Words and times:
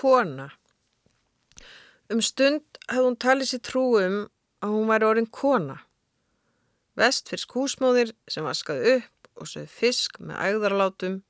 kona. 0.00 0.50
Um 2.10 2.22
stund 2.24 2.64
hafði 2.88 3.06
hún 3.06 3.20
talið 3.22 3.52
sér 3.52 3.64
trú 3.68 3.86
um 4.00 4.20
að 4.64 4.74
hún 4.74 4.90
væri 4.90 5.08
orðin 5.08 5.30
kona. 5.30 5.80
Vestfyrsk 6.98 7.54
húsmóðir 7.56 8.14
sem 8.28 8.44
vaskaði 8.44 8.96
upp 8.98 9.28
og 9.40 9.48
sögði 9.48 9.72
fisk 9.72 10.18
með 10.20 10.40
ægðarlátum 10.48 11.20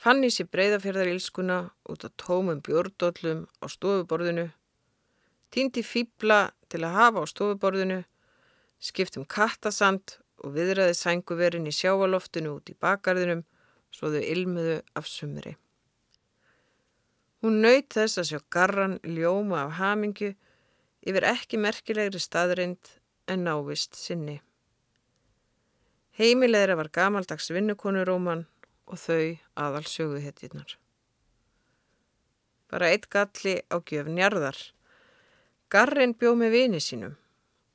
fann 0.00 0.24
í 0.24 0.30
sér 0.32 0.48
breyðafjörðarílskuna 0.54 1.58
út 1.92 2.06
af 2.08 2.16
tómum 2.20 2.62
björndóllum 2.64 3.44
á 3.60 3.66
stofuborðinu, 3.68 4.46
týndi 5.52 5.84
fýbla 5.84 6.54
til 6.72 6.82
að 6.86 6.96
hafa 6.96 7.24
á 7.24 7.26
stofuborðinu, 7.28 8.00
skiptum 8.80 9.26
kattasand 9.28 10.16
og 10.40 10.54
viðræði 10.56 10.96
sænguverin 10.96 11.68
í 11.68 11.74
sjáaloftinu 11.76 12.56
út 12.56 12.72
í 12.72 12.78
bakarðinum 12.80 13.44
svo 13.92 14.08
þau 14.14 14.22
ilmuðu 14.24 14.78
af 14.96 15.10
sumri. 15.10 15.58
Hún 17.40 17.62
nöyt 17.64 17.94
þess 17.96 18.20
að 18.20 18.28
sjá 18.28 18.40
garran 18.52 18.98
ljóma 19.04 19.62
af 19.64 19.78
hamingju 19.78 20.34
yfir 21.08 21.26
ekki 21.30 21.60
merkilegri 21.60 22.20
staðrind 22.20 22.90
en 23.32 23.46
návist 23.46 23.96
sinni. 23.96 24.40
Heimilegra 26.20 26.76
var 26.76 26.90
gamaldags 26.92 27.48
vinnukonuróman 27.54 28.44
og 28.90 29.00
þau 29.00 29.38
aðal 29.56 29.86
söguhetjirnar. 29.88 30.76
Bara 32.68 32.90
eitt 32.92 33.08
galli 33.08 33.56
á 33.72 33.80
gjöfn 33.80 34.20
jarðar. 34.20 34.58
Garrin 35.72 36.12
bjóð 36.18 36.36
með 36.42 36.54
vini 36.56 36.80
sínum 36.84 37.16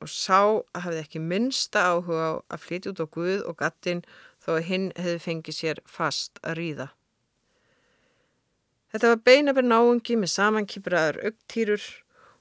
og 0.03 0.11
sá 0.11 0.43
að 0.75 0.83
hafði 0.85 1.01
ekki 1.01 1.23
minnsta 1.23 1.87
áhuga 1.89 2.27
á 2.29 2.33
að 2.53 2.63
flytja 2.67 2.91
út 2.91 3.01
á 3.01 3.07
Guð 3.15 3.41
og 3.49 3.57
gattin 3.63 4.03
þó 4.43 4.49
að 4.59 4.65
hinn 4.69 4.87
hefði 4.99 5.21
fengið 5.25 5.57
sér 5.57 5.81
fast 5.89 6.39
að 6.43 6.59
ríða. 6.59 6.87
Þetta 8.95 9.09
var 9.11 9.23
beinabir 9.27 9.65
náungi 9.67 10.15
með 10.15 10.29
samankýpraður 10.31 11.17
augtýrur 11.27 11.85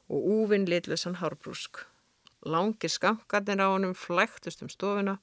og 0.06 0.27
úvinn 0.37 0.69
litlösan 0.70 1.17
hárbrúsk. 1.19 1.81
Langir 2.47 2.92
skamkarnir 2.95 3.59
á 3.59 3.75
honum 3.75 3.97
flæktust 3.98 4.62
um 4.62 4.70
stofuna 4.70 5.17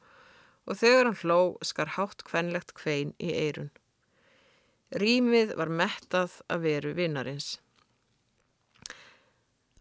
og 0.68 0.82
þegar 0.82 1.08
hann 1.08 1.22
hló 1.22 1.38
skar 1.64 1.94
hátt 1.96 2.26
kvenlegt 2.28 2.76
kvein 2.76 3.16
í 3.16 3.32
eirun. 3.46 3.72
Rýmið 4.92 5.56
var 5.56 5.72
mettað 5.72 6.36
að 6.52 6.68
veru 6.68 6.94
vinnarins. 7.00 7.62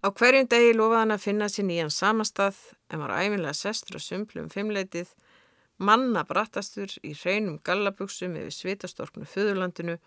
Á 0.06 0.14
hverjum 0.14 0.46
degi 0.54 0.70
lofaði 0.78 1.02
hann 1.02 1.16
að 1.18 1.26
finna 1.26 1.50
sér 1.50 1.66
nýjan 1.66 1.90
samastað 1.90 2.62
en 2.94 3.02
var 3.02 3.16
æfinlega 3.18 3.58
sestur 3.58 3.98
á 3.98 4.06
sumplu 4.06 4.46
um 4.46 4.54
fimmleitið, 4.54 5.10
manna 5.82 6.22
brattastur 6.30 6.94
í 7.02 7.10
hreinum 7.10 7.58
gallabugsum 7.58 8.38
yfir 8.38 8.60
svitastorknu 8.62 9.26
föðurlandinu 9.26 9.98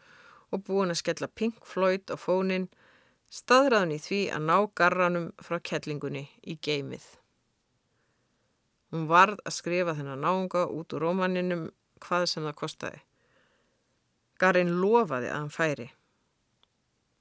og 0.53 0.63
búin 0.67 0.93
að 0.93 1.01
skella 1.01 1.29
Pink 1.33 1.65
Floyd 1.65 2.13
á 2.13 2.17
fónin, 2.19 2.69
staðraðan 3.33 3.95
í 3.95 3.99
því 4.01 4.21
að 4.35 4.47
ná 4.49 4.57
garranum 4.77 5.27
frá 5.41 5.57
kellingunni 5.59 6.27
í 6.45 6.57
geimið. 6.61 7.05
Hún 8.93 9.07
varð 9.09 9.39
að 9.41 9.57
skrifa 9.57 9.95
þennan 9.97 10.21
náunga 10.21 10.67
út 10.69 10.93
úr 10.93 11.07
rómaninum 11.07 11.65
hvað 12.03 12.27
sem 12.29 12.45
það 12.45 12.59
kostiði. 12.59 12.99
Garinn 14.37 14.75
lofaði 14.77 15.31
að 15.31 15.39
hann 15.39 15.53
færi. 15.53 15.87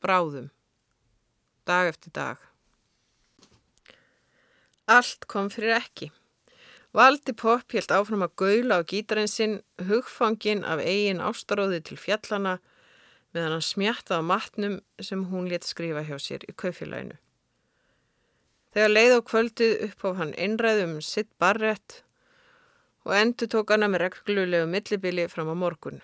Bráðum. 0.05 0.51
Dag 1.65 1.93
eftir 1.93 2.13
dag. 2.13 2.43
Allt 4.91 5.25
kom 5.31 5.49
fyrir 5.53 5.79
ekki. 5.79 6.11
Valdi 6.93 7.33
Popp 7.33 7.73
helt 7.73 7.93
áfram 7.95 8.27
að 8.27 8.35
gaula 8.43 8.83
á 8.83 8.85
gítarinn 8.85 9.31
sinn, 9.31 9.61
hugfangin 9.89 10.67
af 10.69 10.83
eigin 10.85 11.23
ástaróði 11.25 11.79
til 11.87 11.97
fjallana 11.97 12.59
meðan 13.33 13.57
hann 13.57 13.65
smjatta 13.65 14.21
á 14.21 14.23
matnum 14.23 14.79
sem 15.01 15.27
hún 15.33 15.49
let 15.51 15.67
skrifa 15.67 16.05
hjá 16.07 16.17
sér 16.21 16.45
í 16.49 16.55
kaufélaginu. 16.57 17.19
Þegar 18.73 18.93
leið 18.93 19.17
á 19.17 19.21
kvöldið 19.29 19.75
upp 19.89 20.07
á 20.09 20.11
hann 20.21 20.33
einræðum 20.41 20.95
sitt 21.05 21.29
barrett 21.41 22.03
og 23.05 23.17
endur 23.17 23.51
tók 23.53 23.73
hana 23.75 23.89
með 23.91 24.07
reglulegu 24.07 24.69
millibili 24.71 25.27
fram 25.29 25.51
á 25.53 25.57
morgun. 25.57 26.01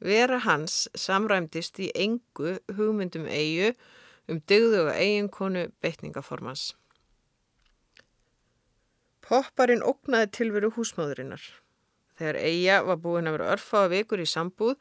Vera 0.00 0.40
hans 0.44 0.88
samræmdist 0.96 1.80
í 1.80 1.90
engu 1.94 2.56
hugmyndum 2.76 3.28
eigu 3.28 3.74
um 4.30 4.40
dygðu 4.48 4.86
og 4.86 4.92
eiginkonu 4.94 5.66
beitningaformans. 5.84 6.70
Popparinn 9.24 9.84
ógnaði 9.86 10.30
tilveru 10.34 10.72
húsmáðurinnar. 10.74 11.42
Þegar 12.18 12.38
Eija 12.40 12.80
var 12.84 12.98
búin 13.00 13.28
að 13.30 13.36
vera 13.38 13.52
örfaða 13.54 13.90
vikur 13.94 14.22
í 14.22 14.26
sambúð, 14.28 14.74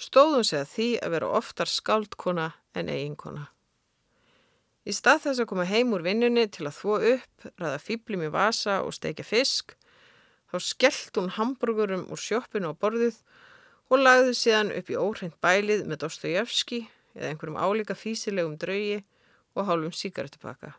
stóðum 0.00 0.44
sig 0.44 0.62
að 0.62 0.70
því 0.72 0.88
að 1.02 1.14
vera 1.16 1.32
oftar 1.38 1.70
skáldkona 1.70 2.48
en 2.78 2.88
eiginkona. 2.92 3.48
Í 4.82 4.92
stað 4.96 5.26
þess 5.26 5.42
að 5.42 5.48
koma 5.52 5.68
heim 5.68 5.92
úr 5.94 6.02
vinnunni 6.02 6.48
til 6.50 6.66
að 6.66 6.78
þvó 6.80 6.96
upp, 7.12 7.46
ræða 7.60 7.78
fýblim 7.84 8.24
í 8.26 8.32
vasa 8.34 8.80
og 8.82 8.96
steikja 8.96 9.26
fisk, 9.26 9.76
þá 10.50 10.56
skellt 10.58 11.20
hún 11.20 11.30
hambúrgurum 11.36 12.08
úr 12.10 12.18
sjóppinu 12.18 12.72
á 12.72 12.80
borðið 12.80 13.20
og 13.92 14.02
lagði 14.02 14.34
síðan 14.36 14.72
upp 14.74 14.90
í 14.90 14.98
óhreint 14.98 15.38
bælið 15.44 15.86
með 15.86 16.02
Dostojevski 16.02 16.82
eða 17.14 17.30
einhverjum 17.30 17.60
álíka 17.60 17.94
físilegum 17.94 18.58
draugi 18.58 19.02
og 19.54 19.68
hálfum 19.68 19.94
síkaretupaka. 19.94 20.74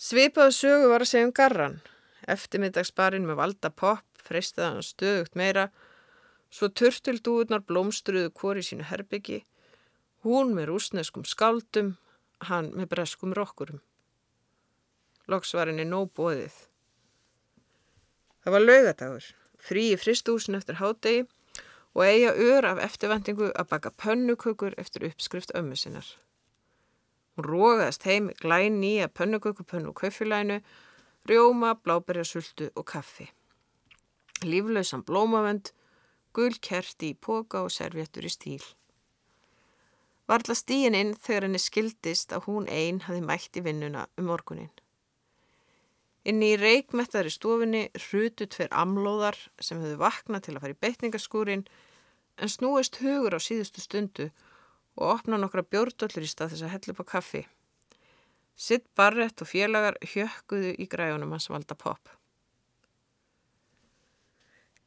Svipaðu 0.00 0.54
sögu 0.56 0.88
var 0.88 1.04
að 1.04 1.10
segja 1.12 1.28
um 1.28 1.34
garran. 1.36 1.80
Eftirmiddagsbarinn 2.30 3.26
með 3.28 3.36
valda 3.42 3.70
popp 3.70 4.24
freystaði 4.24 4.68
hann 4.70 4.86
stöðugt 4.86 5.36
meira, 5.36 5.68
svo 6.50 6.68
turtildúurnar 6.68 7.62
blómstruðu 7.66 8.32
hvori 8.34 8.64
sínu 8.66 8.86
herbyggi, 8.90 9.44
hún 10.26 10.54
með 10.56 10.72
rúsneskum 10.72 11.26
skáldum, 11.28 11.94
hann 12.50 12.72
með 12.76 12.90
breskum 12.94 13.34
rokkurum. 13.36 13.80
Loks 15.30 15.54
var 15.54 15.70
henni 15.70 15.86
nóg 15.86 16.10
bóðið. 16.18 16.54
Það 18.40 18.56
var 18.56 18.64
laugadagur, 18.64 19.26
frí 19.60 19.90
í 19.92 20.00
fristúsin 20.00 20.58
eftir 20.58 20.80
hádegi 20.80 21.26
og 21.94 22.04
eiga 22.06 22.32
ör 22.34 22.66
af 22.66 22.80
eftirvendingu 22.82 23.50
að 23.52 23.70
baka 23.70 23.90
pönnukökur 23.90 24.74
eftir 24.78 25.06
uppskrift 25.10 25.52
ömmu 25.54 25.76
sinnar. 25.76 26.06
Hún 27.36 27.46
rógaðist 27.46 28.06
heim 28.08 28.30
glæn 28.40 28.80
nýja 28.80 29.08
pönnukökupönnu 29.08 29.92
og 29.92 30.00
kaufilænu, 30.00 30.60
rjóma, 31.28 31.74
bláberjasultu 31.74 32.70
og 32.74 32.86
kaffi. 32.86 33.30
Líflausan 34.42 35.04
blómavend, 35.04 35.72
gul 36.36 36.54
kerti 36.62 37.12
í 37.12 37.18
póka 37.26 37.64
og 37.66 37.72
servjettur 37.74 38.26
í 38.28 38.32
stíl. 38.32 38.62
Varðla 40.30 40.54
stíin 40.54 40.94
inn 40.94 41.16
þegar 41.18 41.48
henni 41.48 41.58
skildist 41.58 42.32
að 42.36 42.46
hún 42.46 42.68
einn 42.70 43.00
hafi 43.06 43.22
mætt 43.24 43.58
í 43.58 43.64
vinnuna 43.66 44.06
um 44.20 44.28
morgunin. 44.30 44.70
Inni 46.28 46.52
í 46.52 46.58
reikmettari 46.60 47.32
stofinni 47.32 47.86
hrutu 47.96 48.46
tver 48.46 48.68
amlóðar 48.76 49.38
sem 49.58 49.80
höfðu 49.80 49.96
vaknað 50.02 50.44
til 50.46 50.54
að 50.54 50.62
fara 50.64 50.76
í 50.76 50.80
beitningaskúrin 50.84 51.64
en 52.38 52.52
snúist 52.52 53.00
hugur 53.00 53.34
á 53.34 53.40
síðustu 53.40 53.82
stundu 53.82 54.28
og 55.00 55.16
opna 55.16 55.40
nokkra 55.40 55.64
bjórndollur 55.66 56.28
í 56.28 56.30
stað 56.30 56.54
þess 56.54 56.66
að 56.66 56.74
hella 56.76 56.94
upp 56.94 57.02
á 57.02 57.12
kaffi. 57.16 57.42
Sitt 58.60 58.86
barrett 58.94 59.40
og 59.40 59.48
félagar 59.48 59.96
hjökkuðu 60.04 60.76
í 60.76 60.86
græunum 60.92 61.32
hans 61.32 61.48
valda 61.48 61.74
pop. 61.74 62.19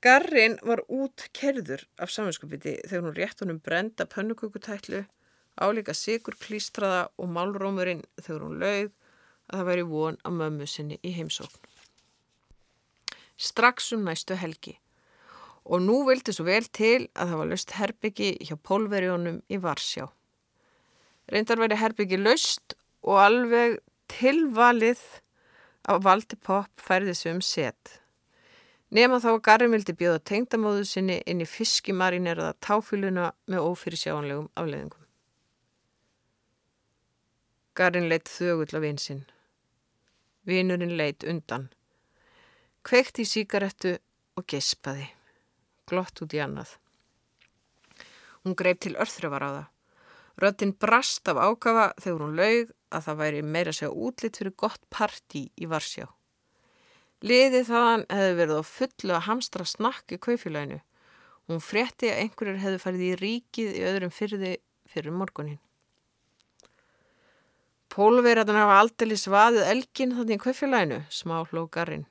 Garrin 0.04 0.58
var 0.68 0.82
út 0.92 1.30
kerður 1.32 1.86
af 2.04 2.12
saminskupiti 2.12 2.76
þegar 2.90 3.06
hún 3.06 3.16
rétt 3.16 3.40
honum 3.40 3.62
brenda 3.64 4.04
pönnukukutætlu, 4.04 5.06
álíka 5.56 5.96
sigur 5.96 6.36
klístraða 6.42 7.06
og 7.16 7.30
málrómurinn 7.32 8.04
þegar 8.20 8.44
hún 8.44 8.60
lauð 8.60 8.90
að 9.48 9.56
það 9.56 9.70
væri 9.70 9.86
von 9.94 10.20
á 10.28 10.30
mömmu 10.40 10.68
sinni 10.68 11.00
í 11.00 11.14
heimsókn. 11.16 11.70
Strax 13.40 13.94
um 13.96 14.04
næstu 14.04 14.36
helgi 14.36 14.76
og 15.64 15.80
nú 15.88 16.02
vildi 16.10 16.36
svo 16.36 16.50
vel 16.50 16.68
til 16.68 17.08
að 17.16 17.32
það 17.32 17.40
var 17.40 17.52
löst 17.54 17.74
herbyggi 17.78 18.30
hjá 18.44 18.56
pólverjónum 18.60 19.40
í 19.48 19.60
Varsjá. 19.64 20.10
Reyndar 21.32 21.64
væri 21.64 21.80
herbyggi 21.80 22.20
löst 22.20 22.76
og 23.08 23.24
alveg 23.24 23.80
tilvalið 24.12 25.00
á 25.88 25.96
valdi 26.04 26.36
popp 26.36 26.84
færði 26.84 27.16
sig 27.16 27.32
um 27.32 27.42
set. 27.42 28.03
Nefn 28.94 29.18
að 29.18 29.24
þá 29.24 29.30
að 29.32 29.40
Garri 29.48 29.70
vildi 29.74 29.96
bjóða 29.98 30.20
tengdamóðu 30.30 30.84
sinni 30.86 31.16
inn 31.26 31.42
í 31.42 31.50
fiskimarineraða 31.50 32.54
táfyluna 32.62 33.32
með 33.50 33.70
ófyrir 33.72 34.02
sjáanlegum 34.02 34.52
afleðingum. 34.54 35.08
Garrin 37.74 38.10
leitt 38.12 38.30
þögull 38.30 38.78
af 38.78 38.86
einsinn. 38.86 39.26
Vinurinn 40.46 40.94
leitt 41.00 41.26
undan. 41.26 41.72
Kveikt 42.86 43.24
í 43.24 43.26
síkarettu 43.26 43.98
og 44.38 44.46
gespaði 44.46 45.10
glott 45.90 46.22
út 46.24 46.34
í 46.34 46.42
annað. 46.44 46.78
Hún 48.44 48.58
greip 48.60 48.82
til 48.84 48.96
örþröfar 49.00 49.46
á 49.46 49.50
það. 49.50 49.70
Röttin 50.42 50.74
brast 50.74 51.30
af 51.30 51.38
ákafa 51.38 51.92
þegar 52.02 52.24
hún 52.24 52.38
laug 52.40 52.72
að 52.94 53.06
það 53.06 53.20
væri 53.22 53.42
meira 53.56 53.74
segja 53.76 53.94
útlitt 53.94 54.40
fyrir 54.40 54.56
gott 54.58 54.82
partí 54.90 55.46
í 55.62 55.70
Varsjá. 55.70 56.08
Liðið 57.24 57.70
þaðan 57.70 58.02
hefði 58.12 58.34
verið 58.40 58.58
á 58.60 58.64
fullu 58.68 59.14
að 59.16 59.26
hamstra 59.30 59.66
snakk 59.68 60.12
í 60.12 60.20
kaufélaginu. 60.20 60.82
Hún 61.48 61.62
frétti 61.64 62.10
að 62.12 62.20
einhverjur 62.24 62.60
hefðu 62.60 62.82
farið 62.84 63.06
í 63.06 63.14
ríkið 63.22 63.78
í 63.80 63.86
öðrum 63.88 64.12
fyrði 64.12 64.52
fyrir 64.92 65.16
morgunin. 65.16 65.62
Pólverðan 67.94 68.58
hafa 68.58 68.80
aldrei 68.82 69.16
svaðið 69.20 69.68
elgin 69.70 70.16
þannig 70.18 70.40
í 70.40 70.44
kvöfjölænu, 70.44 71.00
smá 71.14 71.36
hlókarinn. 71.52 72.08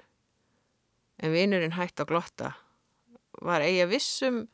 En 1.18 1.32
vinurinn 1.34 1.74
hægt 1.74 1.98
á 1.98 2.06
glotta. 2.06 2.52
Var 3.42 3.64
eiga 3.66 3.88
vissum 3.90 4.44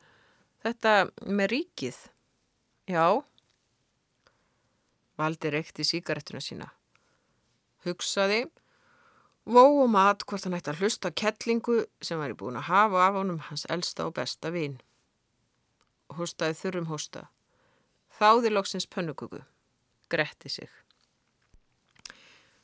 þetta 0.65 1.11
með 1.27 1.51
ríkið? 1.53 1.99
Já. 2.89 3.21
Valdi 5.21 5.51
reykti 5.53 5.85
síkarettuna 5.85 6.41
sína. 6.41 6.71
Hugsaði, 7.85 8.47
vó 9.49 9.63
og 9.83 9.89
mat 9.89 10.23
hvort 10.29 10.45
hann 10.45 10.57
ætti 10.57 10.71
að 10.73 10.83
hlusta 10.83 11.11
kettlingu 11.11 11.81
sem 12.05 12.21
var 12.21 12.33
í 12.33 12.37
búin 12.37 12.59
að 12.59 12.69
hafa 12.69 13.05
af 13.07 13.17
honum 13.17 13.41
hans 13.49 13.65
elsta 13.73 14.05
og 14.05 14.15
besta 14.19 14.51
vin. 14.53 14.77
Hústaði 16.17 16.57
þurrum 16.59 16.89
hústa. 16.89 17.25
Þáði 18.19 18.53
loksins 18.53 18.87
pönnugugu. 18.89 19.41
Gretti 20.09 20.49
sig. 20.49 20.69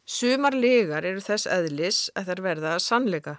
Sumar 0.06 0.54
legar 0.54 1.06
eru 1.06 1.22
þess 1.26 1.50
eðlis 1.50 2.00
að 2.14 2.30
þær 2.30 2.42
verða 2.46 2.74
að 2.76 2.84
sannleika. 2.86 3.36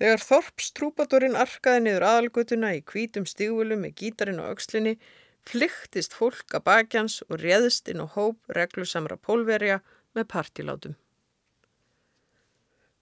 Þegar 0.00 0.24
Þorps 0.24 0.70
trúpadorinn 0.76 1.36
arkaði 1.36 1.84
niður 1.84 2.06
aðalgutuna 2.08 2.74
í 2.76 2.82
kvítum 2.84 3.26
stígvölu 3.28 3.76
með 3.80 3.96
gítarinn 4.00 4.40
og 4.40 4.54
aukslinni, 4.54 4.96
flyktist 5.44 6.16
fólk 6.16 6.56
að 6.56 6.66
bakjans 6.68 7.20
og 7.28 7.40
réðist 7.40 7.88
inn 7.92 8.04
á 8.04 8.06
hóp 8.08 8.40
reglusamra 8.56 9.16
pólverja 9.16 9.80
með 10.16 10.28
partilátum. 10.32 10.96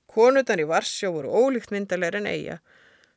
Konutan 0.09 0.63
í 0.63 0.67
Varsjó 0.69 1.13
voru 1.13 1.31
ólíkt 1.31 1.73
myndalegir 1.75 2.21
en 2.23 2.31
eiga. 2.31 2.61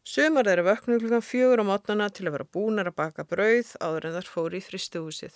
Sumar 0.03 0.47
þeirra 0.49 0.65
vöknu 0.65 0.97
klukkan 0.99 1.23
fjögur 1.23 1.61
á 1.61 1.65
mótnana 1.65 2.09
til 2.09 2.25
að 2.27 2.35
vera 2.35 2.51
búnar 2.57 2.89
að 2.89 2.97
baka 2.97 3.23
brauð 3.23 3.71
áður 3.79 4.09
en 4.09 4.17
þar 4.17 4.29
fóri 4.33 4.59
í 4.59 4.65
fristuhúsið. 4.65 5.35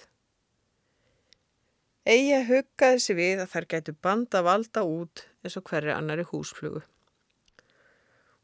Eigi 2.06 2.42
huggaði 2.50 3.00
sig 3.02 3.18
við 3.18 3.40
að 3.42 3.52
þær 3.54 3.66
gætu 3.74 3.94
banda 4.08 4.42
valda 4.46 4.84
út 4.86 5.24
eins 5.46 5.56
og 5.58 5.66
hverju 5.70 5.94
annari 5.96 6.26
húsflugu. 6.30 6.84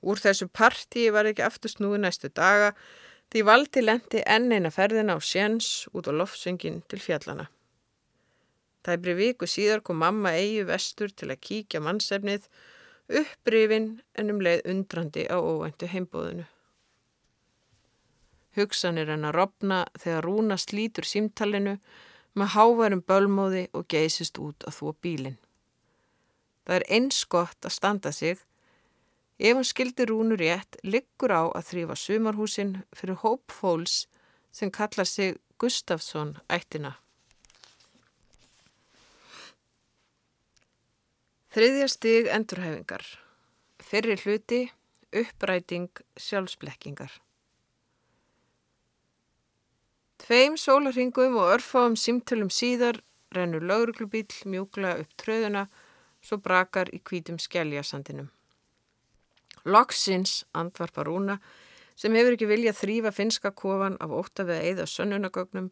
Úr 0.02 0.18
þessu 0.18 0.48
partíi 0.50 1.12
var 1.14 1.30
ekki 1.30 1.44
aftur 1.46 1.70
snúi 1.70 2.00
næstu 2.02 2.32
daga 2.34 2.72
því 3.32 3.44
valdi 3.46 3.84
lendi 3.84 4.24
enn 4.26 4.50
eina 4.50 4.72
ferðina 4.74 5.18
á 5.18 5.20
séns 5.22 5.86
út 5.94 6.10
á 6.10 6.14
loftsöngin 6.16 6.82
til 6.90 7.02
fjallana. 7.04 7.52
Tæbri 8.82 9.14
viku 9.20 9.46
síðar 9.46 9.84
kom 9.86 10.02
mamma 10.02 10.34
eigi 10.40 10.66
vestur 10.66 11.14
til 11.14 11.30
að 11.30 11.44
kíkja 11.46 11.84
mannsefnið 11.86 12.48
upprifin 13.20 13.92
en 14.18 14.32
um 14.34 14.42
leið 14.44 14.66
undrandi 14.72 15.28
á 15.28 15.38
óvæntu 15.38 15.90
heimbóðinu. 15.92 16.46
Hugsanir 18.56 19.12
henn 19.12 19.28
að 19.28 19.38
robna 19.38 19.84
þegar 20.00 20.26
Rúna 20.28 20.58
slítur 20.60 21.08
símtalinu 21.08 21.78
með 22.36 22.54
hávarum 22.56 23.04
bölmóði 23.08 23.68
og 23.76 23.88
geysist 23.92 24.40
út 24.40 24.66
að 24.68 24.78
þvó 24.80 24.94
bílinn. 25.04 25.38
Það 26.66 26.76
er 26.78 26.88
eins 26.98 27.24
gott 27.26 27.68
að 27.68 27.76
standa 27.76 28.12
sig. 28.16 28.40
Ef 29.42 29.58
hún 29.58 29.66
skildi 29.66 30.06
rúnur 30.06 30.40
rétt, 30.40 30.78
liggur 30.84 31.34
á 31.34 31.44
að 31.50 31.68
þrýfa 31.72 31.98
sumarhúsin 31.98 32.74
fyrir 32.94 33.22
hóp 33.24 33.52
fólks 33.52 34.06
sem 34.52 34.72
kallar 34.72 35.08
sig 35.08 35.40
Gustafsson 35.58 36.38
ættina. 36.50 36.98
Þriðja 41.52 41.88
stig 41.92 42.28
endurhefingar. 42.32 43.02
Fyrri 43.84 44.16
hluti, 44.22 44.62
uppræting, 45.12 45.90
sjálfsblekkingar. 46.16 47.12
Tveim 50.24 50.56
sólarhingum 50.56 51.36
og 51.42 51.50
örfáum 51.58 51.98
símtölum 52.00 52.48
síðar 52.56 53.02
rennur 53.36 53.66
lauruglubíl 53.68 54.32
mjúkla 54.48 54.94
upp 55.02 55.12
tröðuna 55.20 55.66
svo 56.24 56.40
brakar 56.40 56.94
í 56.96 57.02
kvítum 57.04 57.36
skjæljasandinum. 57.36 58.32
Loksins, 59.68 60.46
andvarpar 60.56 61.12
Rúna, 61.12 61.42
sem 62.00 62.16
hefur 62.16 62.38
ekki 62.38 62.48
viljað 62.48 62.80
þrýfa 62.80 63.12
finska 63.12 63.52
kofan 63.52 64.00
af 64.00 64.16
að 64.40 64.56
eigða 64.56 64.88
sönnunagögnum, 64.88 65.68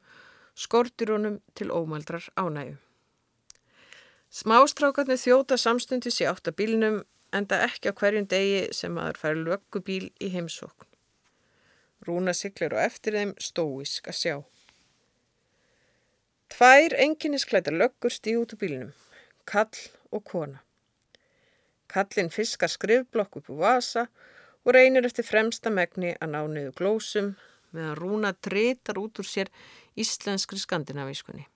skortir 0.60 1.16
honum 1.16 1.40
til 1.56 1.72
ómaldrar 1.72 2.28
ánægu. 2.36 2.76
Smástrákarnir 4.30 5.18
þjóta 5.18 5.58
samstundi 5.58 6.12
sér 6.14 6.36
átt 6.36 6.52
að 6.52 6.60
bílnum 6.62 7.00
enda 7.34 7.64
ekki 7.66 7.90
á 7.90 7.98
hverjum 7.98 8.28
degi 8.30 8.62
sem 8.78 8.98
aður 9.02 9.18
fær 9.18 9.40
löggubíl 9.40 10.12
í 10.22 10.30
heimsókn. 10.34 10.86
Rúna 12.06 12.36
siglir 12.38 12.76
og 12.78 12.84
eftir 12.84 13.18
þeim 13.18 13.34
stóisk 13.42 14.08
að 14.12 14.20
sjá. 14.20 14.36
Tvær 16.54 16.96
enginnisklætar 17.06 17.76
löggur 17.76 18.14
stíð 18.14 18.44
út 18.44 18.56
úr 18.56 18.62
bílinum, 18.62 18.94
kall 19.50 19.82
og 20.14 20.24
kona. 20.30 20.62
Kallin 21.90 22.30
fiskar 22.30 22.70
skrifblokk 22.70 23.42
upp 23.42 23.50
úr 23.50 23.62
vasa 23.66 24.08
og 24.62 24.74
reynir 24.78 25.10
eftir 25.10 25.26
fremsta 25.26 25.74
megni 25.74 26.14
að 26.22 26.36
ná 26.36 26.42
niður 26.46 26.76
glósum 26.78 27.34
meðan 27.74 27.98
Rúna 27.98 28.34
dreytar 28.46 29.02
út 29.02 29.22
úr 29.22 29.26
sér 29.26 29.50
íslenskri 29.98 30.62
skandinavískunni. 30.62 31.50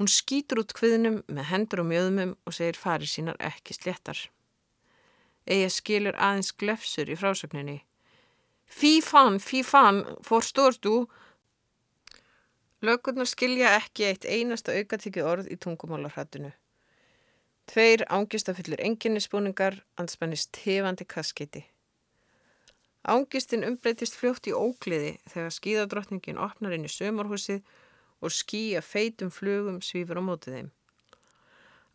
Hún 0.00 0.08
skýtur 0.08 0.62
út 0.62 0.72
kviðnum 0.72 1.20
með 1.28 1.48
hendur 1.50 1.84
og 1.84 1.90
mjöðumum 1.90 2.34
og 2.48 2.56
segir 2.56 2.80
farið 2.80 3.12
sínar 3.12 3.40
ekki 3.50 3.76
sléttar. 3.76 4.24
Eða 5.44 5.68
skilur 5.76 6.16
aðeins 6.16 6.54
glefsur 6.56 7.12
í 7.12 7.18
frásögninni 7.20 7.82
Fí 8.70 9.00
fann, 9.02 9.40
fí 9.42 9.64
fann, 9.66 10.04
forstórst 10.22 10.86
þú? 10.86 10.94
Lögurnar 12.86 13.28
skilja 13.28 13.74
ekki 13.76 14.06
eitt 14.06 14.24
einasta 14.24 14.72
aukatikið 14.78 15.26
orð 15.26 15.50
í 15.50 15.58
tungumálarhættinu. 15.60 16.52
Tveir 17.68 18.06
ángistafyllir 18.08 18.80
enginnispúningar 18.86 19.82
anspennist 20.00 20.52
tefandi 20.54 21.04
kaskiti. 21.04 21.64
Ángistin 23.02 23.66
umbreytist 23.66 24.16
fljótt 24.16 24.46
í 24.46 24.54
ógliði 24.54 25.16
þegar 25.32 25.54
skíðadrottningin 25.58 26.40
opnar 26.40 26.76
inn 26.76 26.86
í 26.86 26.94
sömurhúsið 26.94 27.60
og 28.20 28.34
skýja 28.34 28.82
feitum 28.84 29.32
flugum 29.32 29.80
svífur 29.84 30.20
á 30.20 30.22
mótið 30.24 30.56
þeim. 30.56 30.68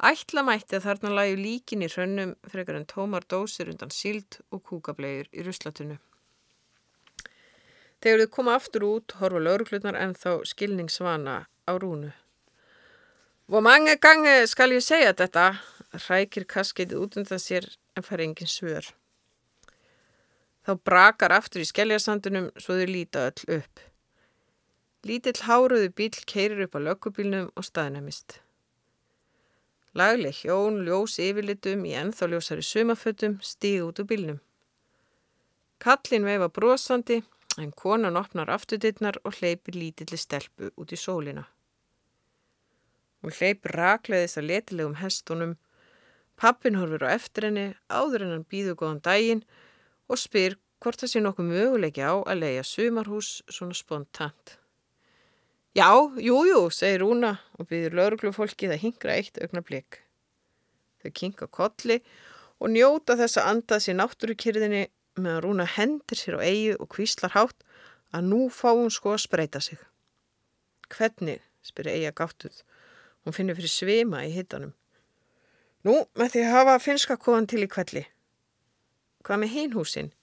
Ætla 0.03 0.43
mætti 0.43 0.75
að 0.75 0.89
þarna 0.89 1.13
læju 1.15 1.37
líkin 1.39 1.85
í 1.85 1.87
hrönnum 1.87 2.33
frekar 2.51 2.75
en 2.75 2.89
tómar 2.89 3.23
dósir 3.31 3.69
undan 3.71 3.93
síld 3.95 4.41
og 4.51 4.65
kúkablegur 4.67 5.29
í 5.31 5.45
ruslatunnu. 5.45 5.95
Þegar 8.03 8.25
þau 8.25 8.33
koma 8.35 8.57
aftur 8.59 8.83
út, 8.85 9.15
horfa 9.21 9.39
lauruglutnar 9.39 9.95
en 9.97 10.11
þá 10.13 10.43
skilningsvana 10.45 11.37
á 11.47 11.71
rúnu. 11.79 12.11
Hvor 13.47 13.63
mange 13.63 13.95
gange 14.01 14.43
skal 14.51 14.75
ég 14.75 14.83
segja 14.83 15.15
þetta? 15.15 15.61
Rækir 16.09 16.43
kaskeitið 16.49 16.99
út 16.99 17.17
undan 17.21 17.39
sér 17.39 17.69
en 17.95 18.03
fær 18.03 18.23
engin 18.25 18.51
svör. 18.51 18.91
Þá 20.65 20.71
brakar 20.81 21.31
aftur 21.31 21.61
í 21.61 21.67
skelljarsandunum 21.69 22.49
svo 22.57 22.75
þau 22.75 22.87
líta 22.89 23.27
öll 23.29 23.59
upp. 23.61 23.83
Lítill 25.05 25.37
háruðu 25.45 25.91
bíl 25.93 26.15
keirir 26.25 26.63
upp 26.65 26.75
á 26.77 26.79
löggubílnum 26.81 27.51
og 27.53 27.65
staðnæmist. 27.67 28.39
Lagleg 29.93 30.39
hjón, 30.41 30.79
ljós 30.87 31.19
yfirlitum 31.21 31.85
í 31.85 31.91
ennþá 31.93 32.31
ljósari 32.31 32.65
sumafötum 32.65 33.35
stíg 33.45 33.83
út 33.85 34.01
úr 34.01 34.07
bílnum. 34.09 34.39
Kallin 35.77 36.25
veifa 36.25 36.49
brosandi 36.49 37.19
en 37.61 37.69
konan 37.83 38.17
opnar 38.17 38.49
afturdittnar 38.49 39.21
og 39.21 39.37
hleypir 39.37 39.77
lítilli 39.77 40.17
stelpu 40.17 40.71
út 40.73 40.89
í 40.89 40.97
sólina. 40.97 41.45
Hún 43.21 43.37
hleypir 43.37 43.77
rakleðis 43.77 44.39
að 44.41 44.49
letilegum 44.49 44.99
hestunum, 45.05 45.55
pappin 46.33 46.81
horfur 46.81 47.05
á 47.05 47.13
eftir 47.13 47.51
henni 47.51 47.69
áður 47.93 48.25
en 48.25 48.35
hann 48.39 48.49
býður 48.49 48.81
góðan 48.81 49.05
daginn 49.05 49.45
og 50.09 50.17
spyr 50.17 50.57
hvort 50.81 50.97
það 50.97 51.13
sé 51.13 51.21
nokkuð 51.21 51.53
möguleiki 51.53 52.01
á 52.01 52.25
að 52.25 52.41
leia 52.41 52.65
sumarhús 52.65 53.35
svona 53.53 53.77
spontant. 53.77 54.57
Já, 55.75 55.91
jújú, 55.91 56.45
jú, 56.47 56.59
segir 56.71 57.01
Rúna 57.03 57.33
og 57.59 57.67
býður 57.67 57.97
lauruglufólkið 57.99 58.77
að 58.77 58.83
hingra 58.85 59.17
eitt 59.19 59.35
augna 59.43 59.59
blik. 59.59 59.97
Þau 61.03 61.11
kinka 61.19 61.47
kolli 61.51 61.97
og 62.63 62.71
njóta 62.71 63.17
þess 63.19 63.41
að 63.41 63.49
andað 63.51 63.83
sér 63.83 63.97
náttúrukyrðinni 63.99 64.85
meðan 65.19 65.43
Rúna 65.43 65.65
hendir 65.67 66.21
sér 66.21 66.39
á 66.39 66.47
eigu 66.47 66.79
og 66.79 66.91
kvíslar 66.95 67.35
hátt 67.35 67.67
að 68.15 68.31
nú 68.31 68.47
fá 68.47 68.71
hún 68.71 68.87
sko 68.87 69.17
að 69.17 69.25
spreita 69.25 69.59
sig. 69.59 69.83
Hvernig, 70.87 71.43
spyr 71.59 71.91
eiga 71.91 72.15
gáttuð. 72.23 72.63
Hún 73.27 73.35
finnir 73.35 73.59
fyrir 73.59 73.75
svima 73.75 74.23
í 74.23 74.31
hittanum. 74.31 74.71
Nú, 75.83 76.05
með 76.15 76.37
því 76.37 76.47
að 76.47 76.53
hafa 76.55 76.81
finska 76.87 77.19
kóðan 77.19 77.51
til 77.51 77.65
í 77.67 77.67
kvelli. 77.67 78.07
Hvað 79.27 79.43
með 79.43 79.57
hinhúsin? 79.59 80.13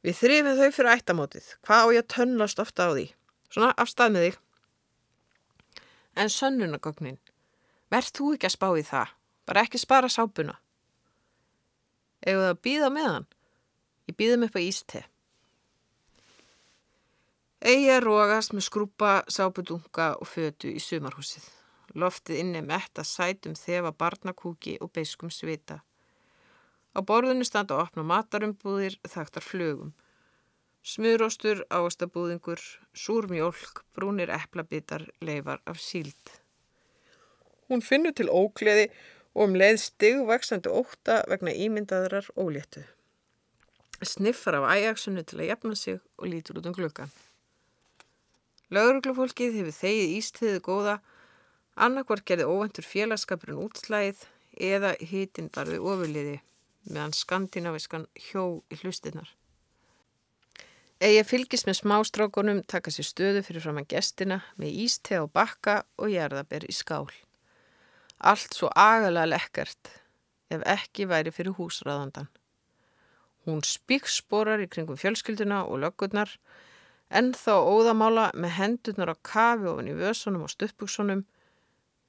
Við 0.00 0.22
þrifum 0.24 0.56
þau 0.56 0.68
fyrir 0.72 0.94
ættamótið. 0.96 1.56
Hvað 1.68 1.82
á 1.84 1.86
ég 1.92 2.06
að 2.06 2.12
tönnlast 2.16 2.62
ofta 2.64 2.88
á 2.88 2.96
því? 2.96 3.10
Svona, 3.52 3.76
afstað 3.76 4.16
með 4.16 4.30
þig. 4.30 4.46
En 6.18 6.30
sönnunagögnin, 6.32 7.20
verð 7.90 8.10
þú 8.16 8.32
ekki 8.34 8.48
að 8.48 8.56
spá 8.56 8.68
í 8.78 8.82
það? 8.86 9.14
Bara 9.46 9.62
ekki 9.66 9.78
spara 9.82 10.10
sápuna. 10.10 10.56
Eða 12.20 12.50
það 12.50 12.60
býða 12.66 12.90
með 12.94 13.08
hann? 13.10 13.28
Ég 14.10 14.16
býðum 14.18 14.46
upp 14.48 14.58
á 14.58 14.60
íste. 14.62 15.04
Eigi 17.60 17.90
að 17.92 18.04
rógast 18.06 18.54
með 18.56 18.66
skrúpa, 18.66 19.12
sápudunga 19.28 20.14
og 20.16 20.28
fötu 20.28 20.70
í 20.72 20.80
sumarhúsið. 20.80 21.44
Loftið 21.98 22.40
inni 22.40 22.62
metta 22.62 23.04
sætum 23.04 23.56
þefa 23.58 23.90
barnakúki 23.92 24.76
og 24.80 24.92
beiskum 24.94 25.30
svita. 25.34 25.80
Á 26.96 26.98
borðinu 27.06 27.44
standa 27.46 27.76
opna 27.82 28.02
matarumbúðir 28.06 28.96
þaktar 29.06 29.44
flögum. 29.44 29.92
Smuróstur, 30.80 31.66
áastabúðingur, 31.68 32.60
súrmjólk, 32.96 33.82
brúnir 33.92 34.30
eplabitar, 34.32 35.04
leifar 35.20 35.60
af 35.68 35.76
síld. 35.76 36.30
Hún 37.68 37.84
finnur 37.84 38.14
til 38.16 38.30
ógleði 38.32 38.86
og 39.34 39.50
um 39.50 39.58
leið 39.60 39.76
stigvaksandi 39.82 40.72
óta 40.72 41.20
vegna 41.28 41.52
ímyndaðrar 41.52 42.30
óléttu. 42.32 42.82
Sniffar 44.00 44.56
af 44.56 44.70
æjaksunni 44.72 45.22
til 45.28 45.42
að 45.42 45.50
jafna 45.50 45.76
sig 45.76 46.00
og 46.16 46.32
lítur 46.32 46.62
út 46.62 46.70
um 46.70 46.74
glöggan. 46.74 47.12
Lauruglufólkið 48.72 49.58
hefur 49.60 49.76
þegið 49.76 50.14
ístiðið 50.16 50.62
góða, 50.64 50.94
annarkvar 51.76 52.24
gerði 52.24 52.48
óventur 52.48 52.88
félagskapurinn 52.88 53.60
útslæðið 53.66 54.24
eða 54.72 54.94
hítinn 55.12 55.52
barði 55.52 55.82
ofurliði 55.82 56.38
meðan 56.88 57.12
skandinaviskan 57.12 58.08
hjó 58.16 58.62
í 58.72 58.80
hlustinnar. 58.80 59.28
Egi 61.00 61.22
fylgist 61.24 61.64
með 61.64 61.78
smástrákonum 61.78 62.58
taka 62.68 62.92
sér 62.92 63.06
stöðu 63.08 63.40
fyrir 63.46 63.62
fram 63.64 63.78
að 63.80 63.86
gestina 63.94 64.36
með 64.60 64.74
ísteg 64.82 65.22
á 65.24 65.32
bakka 65.32 65.76
og 65.96 66.12
jarðaber 66.12 66.66
í 66.68 66.74
skál. 66.76 67.08
Allt 68.20 68.52
svo 68.52 68.68
agalega 68.76 69.30
lekkert 69.30 69.94
ef 70.52 70.66
ekki 70.68 71.06
væri 71.08 71.32
fyrir 71.32 71.56
húsraðandan. 71.56 72.28
Hún 73.48 73.64
spíksporar 73.64 74.60
í 74.60 74.68
kringum 74.68 75.00
fjölskylduna 75.00 75.62
og 75.64 75.80
löggurnar 75.86 76.36
en 77.08 77.32
þá 77.32 77.54
óðamála 77.56 78.28
með 78.36 78.56
hendurnar 78.58 79.14
á 79.14 79.16
kafi 79.24 79.72
ofan 79.72 79.88
í 79.88 79.96
vösunum 79.96 80.44
og 80.44 80.52
stuppbúksunum 80.52 81.24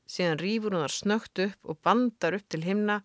síðan 0.04 0.44
rýfur 0.44 0.76
hún 0.76 0.84
þar 0.84 0.98
snögt 1.00 1.46
upp 1.48 1.72
og 1.72 1.80
bandar 1.80 2.36
upp 2.36 2.52
til 2.52 2.66
himna 2.68 3.00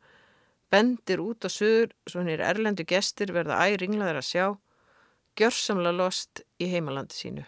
bendir 0.74 1.22
út 1.22 1.46
á 1.46 1.50
söður 1.52 1.94
svo 2.10 2.24
hann 2.24 2.34
er 2.34 2.42
erlendu 2.42 2.82
gestir 2.82 3.30
verða 3.30 3.62
æringlaður 3.70 4.18
að 4.18 4.32
sjá, 4.34 4.46
gjörsamla 5.36 5.92
lost 5.92 6.42
í 6.62 6.68
heimalandi 6.72 7.16
sínu. 7.16 7.44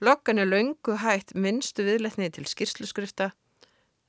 Lokkan 0.00 0.40
er 0.40 0.48
laungu 0.48 0.96
hætt 1.02 1.34
minnstu 1.36 1.84
viðletnið 1.84 2.36
til 2.38 2.46
skýrsluskrifta 2.48 3.30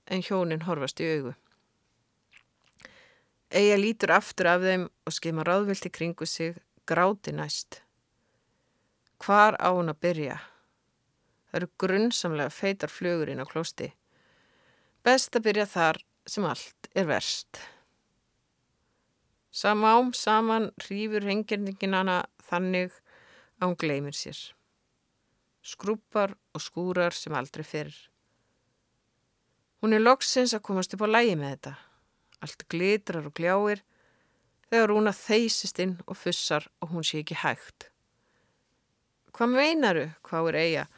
en 0.08 0.24
hjónin 0.24 0.64
horfast 0.68 1.02
í 1.04 1.10
augu. 1.12 1.34
Eija 3.52 3.76
lítur 3.76 4.14
aftur 4.16 4.48
af 4.48 4.62
þeim 4.64 4.86
og 4.88 5.16
skema 5.16 5.44
ráðvilt 5.44 5.90
í 5.90 5.92
kringu 5.92 6.26
sig, 6.26 6.56
gráti 6.88 7.34
næst. 7.36 7.82
Hvar 9.20 9.60
á 9.60 9.76
hún 9.76 9.92
að 9.92 10.00
byrja? 10.06 10.38
Það 11.52 11.60
eru 11.60 11.70
grunnsamlega 11.84 12.56
feitar 12.56 12.90
flugur 12.90 13.30
inn 13.30 13.44
á 13.44 13.46
klósti. 13.46 13.92
Best 15.04 15.36
að 15.36 15.50
byrja 15.50 15.68
þar 15.68 16.00
sem 16.24 16.48
allt 16.48 16.88
er 16.96 17.12
verst. 17.12 17.60
Samám 19.52 20.14
saman 20.16 20.70
rýfur 20.88 21.26
hengerningin 21.28 21.96
hana 21.98 22.22
þannig 22.48 22.94
að 23.60 23.66
hún 23.68 23.78
gleymir 23.84 24.16
sér. 24.16 24.40
Skrúpar 25.62 26.38
og 26.56 26.64
skúrar 26.64 27.14
sem 27.14 27.36
aldrei 27.36 27.66
fyrir. 27.68 27.98
Hún 29.82 29.94
er 29.98 30.04
loksins 30.04 30.56
að 30.56 30.64
komast 30.70 30.96
upp 30.96 31.04
á 31.04 31.10
lægi 31.12 31.36
með 31.36 31.56
þetta. 31.56 31.74
Allt 32.42 32.66
glitrar 32.72 33.28
og 33.28 33.36
gljáir 33.38 33.84
þegar 34.72 34.96
hún 34.96 35.12
að 35.12 35.20
þeysist 35.20 35.80
inn 35.84 35.96
og 36.08 36.18
fussar 36.18 36.70
og 36.80 36.96
hún 36.96 37.06
sé 37.06 37.20
ekki 37.20 37.42
hægt. 37.44 37.90
Hvað 39.36 39.56
meinaru, 39.58 40.10
hvað 40.24 40.52
er 40.52 40.60
eiga, 40.64 40.90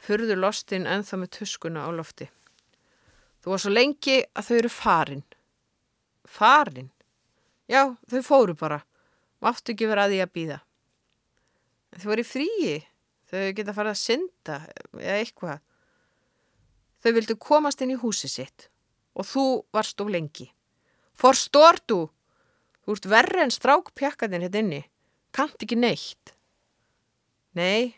fyrður 0.00 0.42
lostinn 0.42 0.88
enþá 0.90 1.22
með 1.22 1.34
tuskuna 1.38 1.86
á 1.86 1.90
lofti. 1.94 2.26
Þú 3.40 3.54
var 3.54 3.62
svo 3.62 3.72
lengi 3.72 4.16
að 4.34 4.48
þau 4.48 4.56
eru 4.58 4.70
farin. 4.72 5.22
Farin? 6.26 6.90
Já, 7.70 7.94
þau 8.10 8.22
fóru 8.26 8.56
bara. 8.58 8.80
Máttu 9.40 9.72
ekki 9.72 9.88
vera 9.88 10.08
að 10.08 10.16
því 10.16 10.22
að 10.24 10.32
býða. 10.36 10.58
Þau 11.96 12.06
voru 12.10 12.24
í 12.24 12.28
fríi. 12.28 12.78
Þau 13.30 13.42
geta 13.54 13.74
farið 13.76 13.94
að 13.94 14.00
synda 14.00 14.56
eða 14.98 15.18
eitthvað. 15.20 15.60
Þau 17.00 17.12
vildu 17.16 17.36
komast 17.40 17.82
inn 17.84 17.94
í 17.94 18.00
húsi 18.00 18.28
sitt 18.28 18.66
og 19.14 19.26
þú 19.26 19.44
varst 19.74 20.02
of 20.02 20.10
lengi. 20.10 20.48
Forstortu! 21.18 22.08
Þú 22.84 22.96
ert 22.96 23.08
verri 23.12 23.42
en 23.44 23.52
strákpjakkaðin 23.54 24.44
hitt 24.44 24.54
hérna 24.54 24.64
inni. 24.64 24.82
Kant 25.36 25.62
ekki 25.62 25.76
neitt. 25.78 26.32
Nei. 27.54 27.94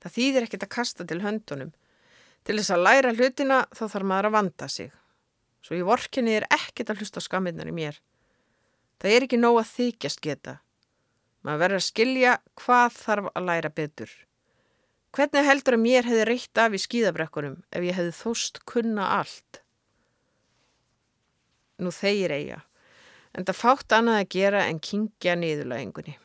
Það 0.00 0.14
þýðir 0.16 0.46
ekkert 0.46 0.66
að 0.66 0.74
kasta 0.76 1.04
til 1.04 1.20
höndunum. 1.24 1.72
Til 2.46 2.56
þess 2.56 2.72
að 2.72 2.84
læra 2.86 3.12
hlutina 3.16 3.64
þá 3.74 3.82
þarf 3.84 4.08
maður 4.08 4.30
að 4.30 4.36
vanda 4.38 4.68
sig. 4.72 4.92
Svo 5.60 5.76
í 5.76 5.84
vorkinni 5.84 6.38
er 6.38 6.48
ekkit 6.52 6.90
að 6.92 7.02
hlusta 7.02 7.20
á 7.20 7.26
skaminnar 7.26 7.68
í 7.68 7.74
mér. 7.76 8.00
Það 9.00 9.14
er 9.16 9.26
ekki 9.26 9.38
nóg 9.40 9.60
að 9.60 9.72
þykjast 9.74 10.20
geta. 10.24 10.58
Maður 11.44 11.62
verður 11.64 11.80
að 11.80 11.86
skilja 11.86 12.32
hvað 12.60 12.96
þarf 12.96 13.30
að 13.32 13.46
læra 13.48 13.70
betur. 13.72 14.10
Hvernig 15.10 15.46
heldur 15.48 15.74
að 15.74 15.82
mér 15.82 16.06
hefði 16.06 16.26
reytt 16.28 16.60
af 16.62 16.74
í 16.76 16.80
skýðabrekkunum 16.80 17.56
ef 17.74 17.86
ég 17.86 17.96
hefði 17.96 18.16
þóst 18.18 18.60
kunna 18.68 19.08
allt? 19.18 19.62
Nú 21.80 21.90
þeir 21.96 22.34
eiga. 22.36 22.60
En 23.34 23.46
það 23.46 23.58
fátt 23.58 23.94
annað 23.96 24.20
að 24.20 24.30
gera 24.34 24.66
en 24.68 24.80
kingja 24.84 25.36
niðurlægingunni. 25.38 26.16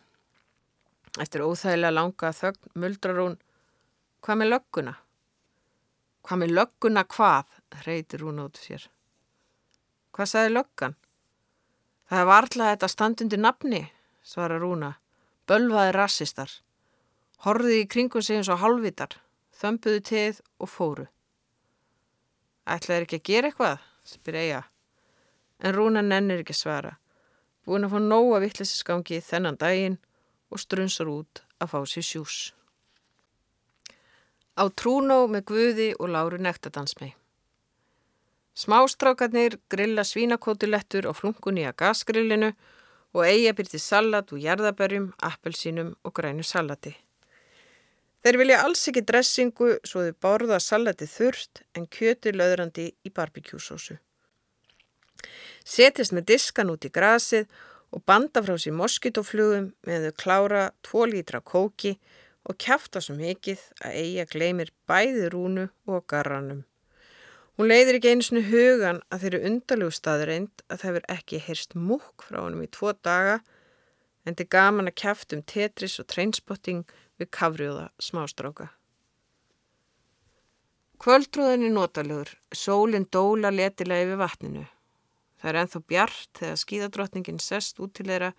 Eftir 1.21 1.45
óþægilega 1.45 1.95
langa 1.95 2.31
þögn 2.35 2.73
muldrar 2.81 3.21
hún, 3.21 3.37
hvað 4.25 4.41
með 4.41 4.51
lögguna? 4.51 4.95
Hvað 6.25 6.41
með 6.41 6.55
lögguna 6.59 7.05
hvað? 7.15 7.55
hreytir 7.85 8.25
hún 8.25 8.43
út 8.43 8.59
sér. 8.59 8.89
Hvað 10.15 10.29
sagði 10.31 10.51
löggan? 10.53 10.93
Það 12.07 12.21
er 12.21 12.29
varðlað 12.29 12.69
þetta 12.71 12.89
standundi 12.91 13.39
nafni, 13.41 13.81
svarar 14.23 14.61
Rúna. 14.63 14.93
Bölvaði 15.49 15.91
rassistar. 15.95 16.51
Horfiði 17.43 17.81
í 17.83 17.89
kringum 17.91 18.23
sig 18.23 18.39
eins 18.39 18.51
og 18.53 18.61
halvitar. 18.61 19.17
Þömpuðu 19.59 20.03
teð 20.07 20.39
og 20.63 20.71
fóru. 20.71 21.07
Ætlaði 22.65 23.05
ekki 23.05 23.19
að 23.19 23.27
gera 23.29 23.51
eitthvað? 23.51 23.83
spyr 24.05 24.39
Eija. 24.39 24.61
En 25.59 25.75
Rúna 25.75 26.01
nennir 26.05 26.45
ekki 26.45 26.55
svara. 26.55 26.95
Búin 27.65 27.87
að 27.87 27.95
fá 27.95 27.99
nóga 28.05 28.39
vittlisinsgangi 28.43 29.19
þennan 29.25 29.59
daginn 29.59 29.99
og 30.53 30.61
strunsar 30.61 31.09
út 31.11 31.41
að 31.59 31.71
fá 31.73 31.79
sér 31.89 32.05
sjús. 32.05 32.37
Á 34.55 34.63
trúnó 34.71 35.25
með 35.27 35.47
Guði 35.51 35.91
og 35.99 36.11
Láru 36.13 36.39
nektadansmei. 36.39 37.15
Smástrákarnir 38.55 39.57
grilla 39.67 40.05
svínakótulettur 40.07 41.09
á 41.11 41.13
flunkunni 41.13 41.65
að 41.67 41.75
gasgrillinu 41.81 42.53
og 43.15 43.25
eiga 43.27 43.51
byrti 43.55 43.79
salat 43.79 44.31
úr 44.31 44.39
jarðaberjum, 44.45 45.09
appelsínum 45.19 45.89
og 46.07 46.13
grænu 46.15 46.43
salati. 46.43 46.93
Þeir 48.23 48.37
vilja 48.41 48.61
alls 48.63 48.87
ekki 48.89 49.03
dressingu 49.05 49.67
svo 49.83 50.05
þau 50.05 50.15
borða 50.23 50.59
salati 50.63 51.05
þurft 51.05 51.65
en 51.75 51.83
kjöti 51.91 52.31
löðrandi 52.31 52.85
í 53.03 53.11
barbekjúsósu. 53.11 53.97
Setjast 55.65 56.15
með 56.15 56.31
diskan 56.31 56.71
út 56.71 56.87
í 56.87 56.91
grasið 56.95 57.51
og 57.91 58.03
banda 58.07 58.41
frá 58.45 58.55
sér 58.55 58.77
moskitoflugum 58.79 59.67
með 59.85 60.07
þau 60.07 60.15
klára 60.23 60.63
2 60.87 61.03
lítra 61.11 61.43
kóki 61.43 61.97
og 62.47 62.55
kæfta 62.55 63.03
svo 63.03 63.17
mikið 63.19 63.67
að 63.83 63.99
eiga 63.99 64.25
gleymir 64.31 64.71
bæði 64.87 65.27
rúnu 65.35 65.67
og 65.91 66.07
garranum. 66.07 66.63
Hún 67.55 67.69
leiðir 67.71 67.97
ekki 67.99 68.11
einu 68.11 68.25
svona 68.25 68.43
hugan 68.49 68.97
að 69.13 69.21
þeirri 69.23 69.39
undaljú 69.49 69.91
staður 69.95 70.31
eind 70.33 70.63
að 70.67 70.81
það 70.81 70.95
verð 70.97 71.13
ekki 71.15 71.41
heyrst 71.45 71.75
múk 71.79 72.25
frá 72.27 72.41
honum 72.41 72.65
í 72.65 72.71
tvo 72.75 72.91
daga 73.07 73.37
en 74.27 74.35
þið 74.35 74.49
gaman 74.57 74.91
að 74.91 74.97
kæft 75.03 75.35
um 75.37 75.43
tetris 75.53 75.95
og 76.03 76.09
treinspotting 76.11 76.83
við 77.21 77.31
kafrjóða 77.37 77.87
smástráka. 78.01 78.67
Kvöldrúðin 80.99 81.67
er 81.69 81.73
notalugur, 81.75 82.29
sólinn 82.51 83.07
dóla 83.11 83.51
letilega 83.53 84.07
yfir 84.07 84.19
vatninu. 84.19 84.67
Það 85.39 85.51
er 85.51 85.59
enþá 85.61 85.81
bjart 85.91 86.29
þegar 86.39 86.61
skíðadrottningin 86.63 87.41
sest 87.43 87.79
út 87.83 87.95
til 87.95 88.07
þeirra 88.09 88.31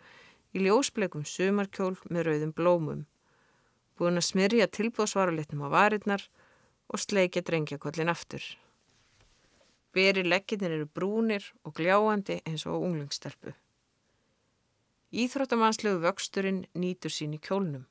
í 0.52 0.64
ljósbleikum 0.64 1.25
sumarkjól 1.28 1.94
með 2.11 2.28
rauðum 2.28 2.56
blómum 2.56 3.04
búin 3.96 4.20
að 4.20 4.28
smyrja 4.28 4.68
tilbúðsvaralitnum 4.76 5.64
á 5.64 5.68
varirnar 5.73 6.28
og 6.92 7.00
sleikja 7.00 7.42
drengjakollin 7.46 8.12
aftur. 8.12 8.44
Beri 9.96 10.26
legginir 10.26 10.74
eru 10.76 10.86
brúnir 10.86 11.44
og 11.64 11.78
gljáandi 11.78 12.42
eins 12.44 12.66
og 12.68 12.82
unglingstelpu. 12.84 13.54
Íþróttamannslegu 15.16 16.02
vöxturinn 16.02 16.66
nýtur 16.76 17.14
sín 17.14 17.36
í 17.36 17.40
kjólnum. 17.40 17.86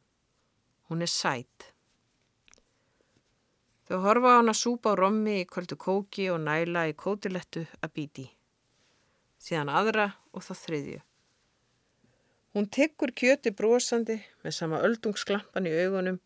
Hún 0.90 1.02
er 1.02 1.10
sætt. 1.10 1.72
Þau 3.90 3.98
horfa 4.04 4.34
á 4.34 4.38
hann 4.38 4.52
að 4.52 4.60
súpa 4.60 4.94
á 4.94 5.00
rommi 5.00 5.40
í 5.42 5.48
kvöldu 5.50 5.78
kóki 5.82 6.28
og 6.34 6.44
næla 6.46 6.88
í 6.92 6.94
kótilettu 6.98 7.64
að 7.82 7.94
bíti. 7.98 8.26
Síðan 9.42 9.70
aðra 9.70 10.06
og 10.34 10.46
þá 10.46 10.54
þriðju. 10.62 11.00
Hún 12.54 12.70
tekkur 12.78 13.12
kjöti 13.12 13.54
brosandi 13.54 14.20
með 14.44 14.58
sama 14.58 14.84
öldungsklampan 14.86 15.70
í 15.70 15.74
augunum 15.86 16.22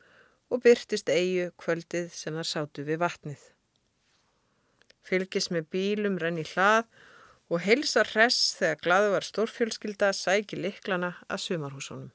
og 0.50 0.64
byrtist 0.66 1.10
eigu 1.10 1.50
kvöldið 1.60 2.12
sem 2.16 2.36
þar 2.36 2.52
sátu 2.52 2.86
við 2.88 3.02
vatnið. 3.06 3.40
Fylgis 5.10 5.50
með 5.50 5.70
bílum 5.74 6.20
renni 6.22 6.46
hlað 6.54 6.86
og 7.50 7.64
heilsa 7.66 8.04
hress 8.06 8.54
þegar 8.60 8.84
glaðu 8.86 9.12
var 9.16 9.26
stórfjölskylda 9.26 10.12
sæki 10.14 10.60
liklana 10.60 11.16
að 11.28 11.44
sumarhúsunum. 11.48 12.12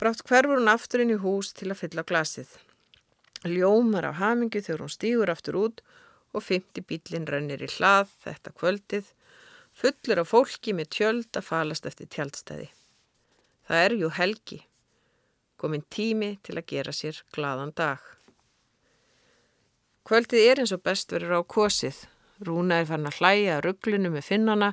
Brátt 0.00 0.24
hverfur 0.24 0.58
hún 0.58 0.72
aftur 0.72 1.04
inn 1.04 1.12
í 1.14 1.20
hús 1.20 1.52
til 1.54 1.68
að 1.70 1.82
fylla 1.82 2.02
glasið. 2.08 2.50
Ljómar 3.44 4.08
á 4.08 4.12
hamingu 4.16 4.62
þegar 4.64 4.82
hún 4.84 4.92
stýgur 4.92 5.32
aftur 5.32 5.58
út 5.60 5.82
og 6.32 6.44
fymti 6.46 6.82
bílinn 6.84 7.28
rennir 7.28 7.62
í 7.62 7.68
hlað 7.76 8.10
þetta 8.24 8.54
kvöldið, 8.56 9.06
fullur 9.76 10.22
af 10.22 10.32
fólki 10.32 10.74
með 10.76 10.90
tjöld 10.96 11.36
að 11.36 11.46
falast 11.46 11.86
eftir 11.88 12.08
tjaldstæði. 12.16 12.70
Það 13.68 13.84
er 13.84 13.96
jú 14.00 14.10
helgi, 14.16 14.60
komin 15.60 15.84
tími 15.92 16.32
til 16.42 16.56
að 16.56 16.68
gera 16.72 16.96
sér 16.96 17.20
gladan 17.36 17.74
dag. 17.76 18.00
Kvöldið 20.08 20.46
er 20.50 20.60
eins 20.62 20.72
og 20.74 20.82
best 20.86 21.12
verður 21.12 21.40
á 21.40 21.50
kosið. 21.54 21.96
Rúna 22.46 22.80
er 22.80 22.88
farin 22.88 23.08
að 23.10 23.18
hlæja 23.20 23.58
rugglunu 23.64 24.12
með 24.14 24.26
finnana 24.30 24.70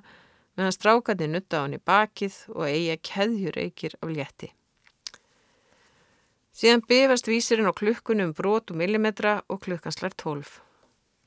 meðan 0.58 0.76
strákandi 0.76 1.28
nutta 1.30 1.62
á 1.62 1.64
hann 1.66 1.76
í 1.78 1.82
bakið 1.84 2.38
og 2.56 2.64
eiga 2.66 2.96
keðjur 3.10 3.60
eikir 3.62 3.98
af 4.02 4.14
létti. 4.14 4.52
Síðan 6.58 6.86
bifast 6.90 7.28
vísirinn 7.30 7.70
á 7.70 7.76
klukkunum 7.76 8.32
brot 8.38 8.72
og 8.72 8.80
millimetra 8.80 9.42
og 9.52 9.62
klukkan 9.68 9.94
slar 9.94 10.16
tólf. 10.18 10.62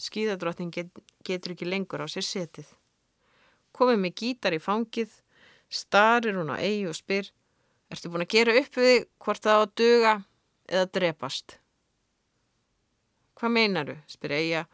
Skíðadrottin 0.00 0.72
get, 0.74 0.90
getur 1.22 1.54
ekki 1.54 1.68
lengur 1.68 2.02
á 2.02 2.08
sér 2.10 2.26
setið. 2.26 2.70
Komið 3.76 4.00
með 4.00 4.16
gítar 4.16 4.56
í 4.56 4.62
fangið, 4.64 5.12
starir 5.68 6.40
hún 6.40 6.50
á 6.50 6.58
eigi 6.58 6.88
og 6.90 6.96
spyr 6.98 7.30
Ertu 7.90 8.06
búin 8.06 8.22
að 8.22 8.34
gera 8.36 8.52
upp 8.54 8.76
við 8.78 9.00
hvort 9.18 9.42
það 9.42 9.56
á 9.58 9.60
að 9.60 9.72
duga 9.80 10.12
eða 10.70 10.90
drepast? 10.94 11.59
Hvað 13.40 13.54
meinaru? 13.56 13.94
spyr 14.04 14.34
eiga 14.36 14.66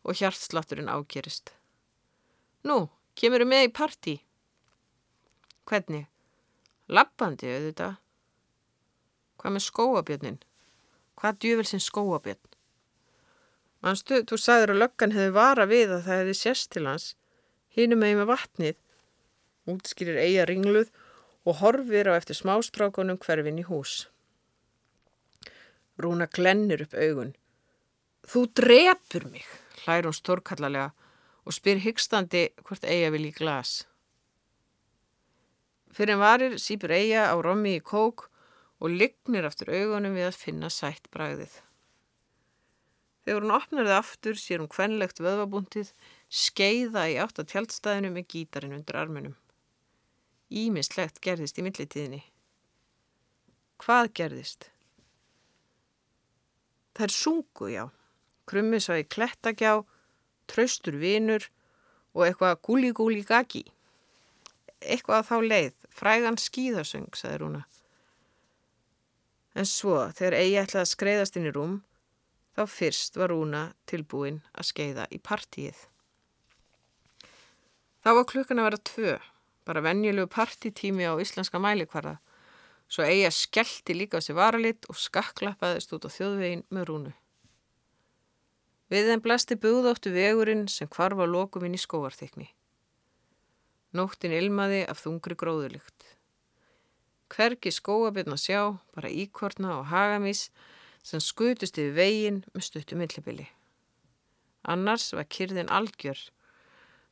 og 0.00 0.16
hjartslátturinn 0.16 0.88
ágerist. 0.88 1.50
Nú, 2.64 2.86
kemur 3.20 3.44
þú 3.44 3.48
með 3.50 3.66
í 3.66 3.72
partí? 3.76 4.14
Hvernig? 5.68 6.06
Lappandi 6.88 7.50
auðvitað. 7.52 7.98
Hvað 9.36 9.54
með 9.56 9.64
skóabjörnin? 9.66 10.40
Hvað 11.20 11.38
djúvel 11.44 11.68
sem 11.68 11.84
skóabjörn? 11.84 12.40
Manstu, 13.84 14.22
þú 14.24 14.40
sagður 14.40 14.72
að 14.72 14.82
löggan 14.86 15.12
hefði 15.12 15.36
vara 15.36 15.68
við 15.68 15.92
að 15.92 16.08
það 16.08 16.20
hefði 16.22 16.40
sérst 16.40 16.72
til 16.72 16.86
hans. 16.88 17.10
Hínum 17.76 18.00
með 18.00 18.16
með 18.22 18.30
vatnið. 18.32 18.82
Útskýrir 19.68 20.24
eiga 20.24 20.48
ringluð 20.48 20.88
og 21.44 21.60
horfir 21.60 22.08
á 22.08 22.16
eftir 22.16 22.40
smástrákonum 22.40 23.20
hverfin 23.20 23.60
í 23.60 23.68
hús. 23.68 24.06
Rúna 26.00 26.24
glennir 26.32 26.88
upp 26.88 26.96
augun. 26.96 27.36
Þú 28.24 28.46
drepur 28.56 29.26
mig, 29.28 29.44
hlær 29.84 30.08
hún 30.08 30.16
stórkallarlega 30.16 30.92
og 31.44 31.52
spyr 31.52 31.82
hyggstandi 31.84 32.46
hvort 32.64 32.86
eiga 32.88 33.10
vil 33.12 33.26
í 33.28 33.34
glas. 33.36 33.82
Fyrir 35.94 36.16
en 36.16 36.22
varir 36.22 36.56
sípur 36.58 36.94
eiga 36.94 37.28
á 37.30 37.36
rommi 37.36 37.76
í 37.78 37.84
kók 37.84 38.26
og 38.80 38.90
lignir 38.90 39.46
aftur 39.46 39.70
augunum 39.70 40.16
við 40.16 40.30
að 40.30 40.40
finna 40.40 40.70
sætt 40.72 41.06
bræðið. 41.14 41.52
Þegar 43.24 43.44
hún 43.46 43.56
opnar 43.56 43.88
það 43.88 44.00
aftur 44.00 44.40
sér 44.40 44.60
hún 44.60 44.72
kvenlegt 44.72 45.20
vöðvabúntið 45.22 45.92
skeiða 46.28 47.06
í 47.12 47.16
átt 47.22 47.40
að 47.40 47.52
tjaldstæðinu 47.52 48.10
með 48.12 48.28
gítarin 48.34 48.74
undir 48.76 48.98
armunum. 49.00 49.36
Ímislegt 50.52 51.22
gerðist 51.24 51.60
í 51.60 51.64
millitíðinni. 51.64 52.20
Hvað 53.80 54.10
gerðist? 54.18 54.68
Það 56.94 57.06
er 57.06 57.14
sungu, 57.14 57.70
já. 57.72 57.84
Krummi 58.48 58.80
sá 58.82 58.98
í 59.00 59.06
klettagjá, 59.08 59.78
traustur 60.50 60.98
vinur 61.00 61.46
og 62.14 62.26
eitthvað 62.26 62.60
gúli-gúli 62.66 63.22
gagi. 63.26 63.64
Eitthvað 64.84 65.30
þá 65.30 65.36
leið, 65.48 65.78
frægan 65.94 66.36
skíðasöng, 66.40 67.08
sagði 67.16 67.40
Rúna. 67.40 67.62
En 69.54 69.66
svo, 69.70 70.00
þegar 70.10 70.36
eigi 70.40 70.60
ætlaði 70.60 70.82
að 70.82 70.90
skreiðast 70.90 71.36
inn 71.38 71.48
í 71.48 71.54
rúm, 71.54 71.74
þá 72.58 72.62
fyrst 72.70 73.18
var 73.18 73.30
Rúna 73.30 73.64
tilbúin 73.90 74.42
að 74.52 74.68
skeiða 74.70 75.06
í 75.14 75.20
partíið. 75.22 75.78
Þá 78.04 78.10
var 78.18 78.28
klukkan 78.28 78.60
að 78.60 78.68
vera 78.68 78.82
tvö, 78.90 79.16
bara 79.64 79.82
venjulegu 79.86 80.28
partítími 80.28 81.06
á 81.08 81.14
íslenska 81.22 81.60
mælikvarða, 81.62 82.18
svo 82.90 83.06
eigi 83.06 83.24
að 83.30 83.38
skellti 83.38 83.96
líka 83.96 84.20
á 84.20 84.24
sig 84.26 84.36
varalit 84.36 84.84
og 84.90 84.98
skakklappaðist 85.00 85.94
út 85.96 86.04
á 86.04 86.10
þjóðvegin 86.12 86.66
með 86.74 86.90
Rúnu. 86.90 87.14
Við 88.94 89.08
þeim 89.10 89.22
blasti 89.24 89.56
búðóttu 89.58 90.12
vegurinn 90.14 90.68
sem 90.70 90.86
kvarfa 90.86 91.24
lokuminn 91.26 91.74
í 91.74 91.80
skóarþykni. 91.82 92.44
Nóttin 93.98 94.34
ilmaði 94.36 94.84
af 94.86 95.00
þungri 95.02 95.34
gróðulikt. 95.40 96.12
Hvergi 97.34 97.72
skóabirna 97.74 98.38
sjá, 98.38 98.76
bara 98.94 99.10
íkortna 99.10 99.80
og 99.80 99.88
hagamís 99.90 100.44
sem 101.02 101.18
skutust 101.18 101.80
yfir 101.80 101.96
veginn 101.98 102.40
með 102.54 102.68
stuttu 102.68 103.00
millibili. 103.00 103.48
Annars 104.62 105.10
var 105.16 105.26
kyrðin 105.26 105.74
algjör, 105.74 106.20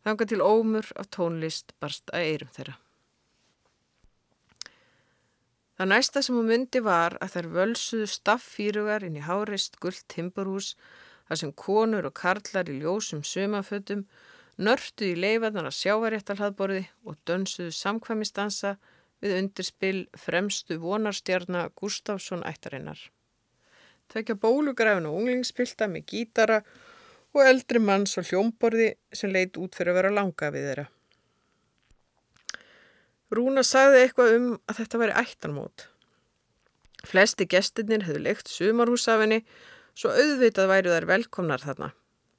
þanga 0.06 0.30
til 0.30 0.38
ómur 0.38 0.86
af 0.94 1.10
tónlist 1.10 1.74
barst 1.82 2.14
að 2.14 2.28
eirum 2.30 2.54
þeirra. 2.54 2.78
Það 5.82 5.90
næsta 5.96 6.22
sem 6.22 6.38
hún 6.38 6.46
myndi 6.46 6.80
var 6.86 7.18
að 7.18 7.34
þær 7.34 7.54
völsuðu 7.56 8.10
staffýrugar 8.14 9.02
inn 9.02 9.18
í 9.18 9.26
hárist 9.26 9.80
gullt 9.82 10.06
timburhús 10.06 10.76
þar 11.32 11.40
sem 11.40 11.52
konur 11.56 12.04
og 12.04 12.12
karlar 12.12 12.68
í 12.68 12.74
ljósum 12.82 13.22
sömafötum 13.24 14.02
nörtu 14.60 15.06
í 15.08 15.16
leifarnar 15.16 15.70
að 15.70 15.78
sjávaréttalhaðborði 15.78 16.82
og 17.08 17.16
dönsuðu 17.24 17.72
samkvæmistansa 17.72 18.74
við 19.24 19.38
undirspill 19.38 20.02
fremstu 20.20 20.76
vonarstjarnar 20.82 21.72
Gustafsson 21.78 22.44
ættarinnar. 22.44 23.00
Tvekja 24.12 24.36
bólugræfin 24.36 25.08
og 25.08 25.22
unglingspilta 25.22 25.88
með 25.88 26.04
gítara 26.12 26.60
og 27.32 27.46
eldri 27.46 27.80
manns 27.80 28.18
og 28.20 28.28
hljómborði 28.28 28.90
sem 29.16 29.32
leit 29.32 29.56
út 29.56 29.72
fyrir 29.78 29.94
að 29.94 30.00
vera 30.02 30.14
langa 30.18 30.52
við 30.52 30.68
þeirra. 30.68 30.88
Rúna 33.32 33.64
sagði 33.64 34.04
eitthvað 34.04 34.36
um 34.36 34.48
að 34.68 34.82
þetta 34.82 35.00
væri 35.00 35.20
ættanmót. 35.22 35.86
Flesti 37.08 37.48
gestirnir 37.48 38.04
hefðu 38.04 38.26
leikt 38.26 38.52
sumarhúsafinni 38.52 39.46
svo 39.94 40.12
auðvitað 40.12 40.70
væru 40.70 40.94
þær 40.94 41.08
velkomnar 41.10 41.64
þarna, 41.64 41.90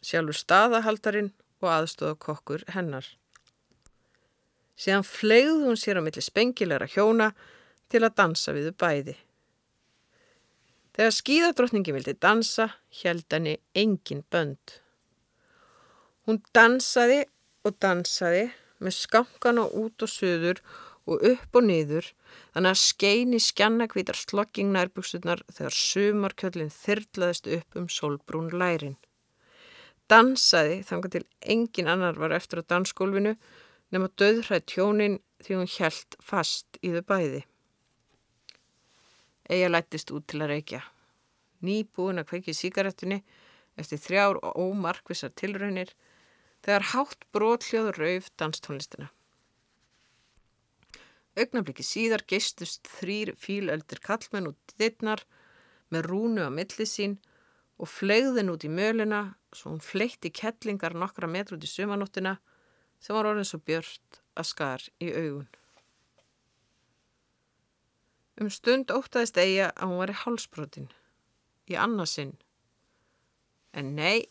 sjálfur 0.04 0.40
staðahaldarinn 0.40 1.34
og 1.64 1.70
aðstóða 1.72 2.18
kokkur 2.22 2.64
hennar. 2.74 3.06
Síðan 4.80 5.06
flegði 5.06 5.60
hún 5.62 5.78
sér 5.80 6.02
á 6.02 6.06
milli 6.06 6.24
spengilegra 6.24 6.90
hjóna 6.90 7.32
til 7.94 8.02
að 8.02 8.16
dansa 8.18 8.56
við 8.56 8.72
bæði. 8.80 9.16
Þegar 10.94 11.14
skíðadrottningi 11.18 11.94
vildi 11.94 12.14
dansa, 12.22 12.68
held 13.02 13.26
henni 13.34 13.56
engin 13.78 14.22
bönd. 14.34 14.78
Hún 16.26 16.42
dansaði 16.54 17.24
og 17.66 17.78
dansaði 17.82 18.50
með 18.84 18.98
skankana 18.98 19.66
út 19.80 20.06
og 20.06 20.12
söður 20.12 20.62
og 21.10 21.24
upp 21.28 21.58
og 21.60 21.66
niður 21.68 22.08
þannig 22.56 22.70
að 22.72 22.82
skeini 22.82 23.40
skjannakvítar 23.44 24.20
slogging 24.20 24.72
nærbuksunar 24.76 25.44
þegar 25.52 25.78
sumarkjöldin 25.78 26.72
þyrlaðist 26.74 27.50
upp 27.58 27.80
um 27.80 27.90
solbrún 27.92 28.54
lærin. 28.56 28.96
Dansaði 30.12 30.82
þangar 30.88 31.14
til 31.16 31.26
engin 31.56 31.90
annar 31.92 32.20
var 32.20 32.36
eftir 32.36 32.64
á 32.64 32.70
dansskólfinu 32.72 33.36
nema 33.94 34.12
döðrætt 34.20 34.68
tjónin 34.72 35.20
því 35.44 35.60
hún 35.60 35.72
hjælt 35.76 36.18
fast 36.24 36.80
í 36.82 36.94
þau 36.96 37.04
bæði. 37.12 37.44
Eija 39.52 39.72
lættist 39.72 40.12
út 40.16 40.28
til 40.28 40.42
að 40.44 40.54
reykja. 40.54 40.82
Nýbúin 41.64 42.20
að 42.22 42.30
kveiki 42.32 42.56
síkaretunni 42.56 43.20
eftir 43.80 44.00
þrjár 44.00 44.40
og 44.40 44.60
ómarkvisar 44.60 45.34
tilraunir 45.36 45.92
þegar 46.64 46.90
hátt 46.94 47.28
brótljóð 47.36 47.92
rauf 47.98 48.30
danstónlistina. 48.40 49.10
Ögnablikki 51.40 51.84
síðar 51.86 52.22
geistust 52.30 52.86
þrýr 53.00 53.34
fílöldir 53.42 54.02
kallmenn 54.06 54.52
út 54.52 54.74
dittnar 54.78 55.24
með 55.94 56.10
rúnu 56.12 56.46
á 56.46 56.52
milli 56.54 56.86
sín 56.90 57.18
og 57.82 57.90
flegðin 57.90 58.52
út 58.54 58.66
í 58.68 58.70
möluna 58.70 59.24
svo 59.54 59.74
hún 59.74 59.82
fleitti 59.82 60.30
kettlingar 60.30 60.94
nokkra 60.98 61.30
metr 61.30 61.58
út 61.58 61.66
í 61.66 61.70
sumanóttina 61.70 62.38
sem 63.02 63.18
var 63.18 63.32
orðin 63.32 63.50
svo 63.50 63.60
björnt 63.66 64.22
að 64.38 64.50
skar 64.50 64.86
í 65.02 65.10
augun. 65.10 65.50
Um 68.42 68.50
stund 68.50 68.94
óttaðist 68.94 69.38
eiga 69.38 69.72
að 69.74 69.90
hún 69.90 70.00
var 70.02 70.14
í 70.14 70.20
hálsbrotin, 70.24 70.88
í 71.70 71.78
annarsinn. 71.78 72.34
En 73.78 73.94
nei, 73.98 74.26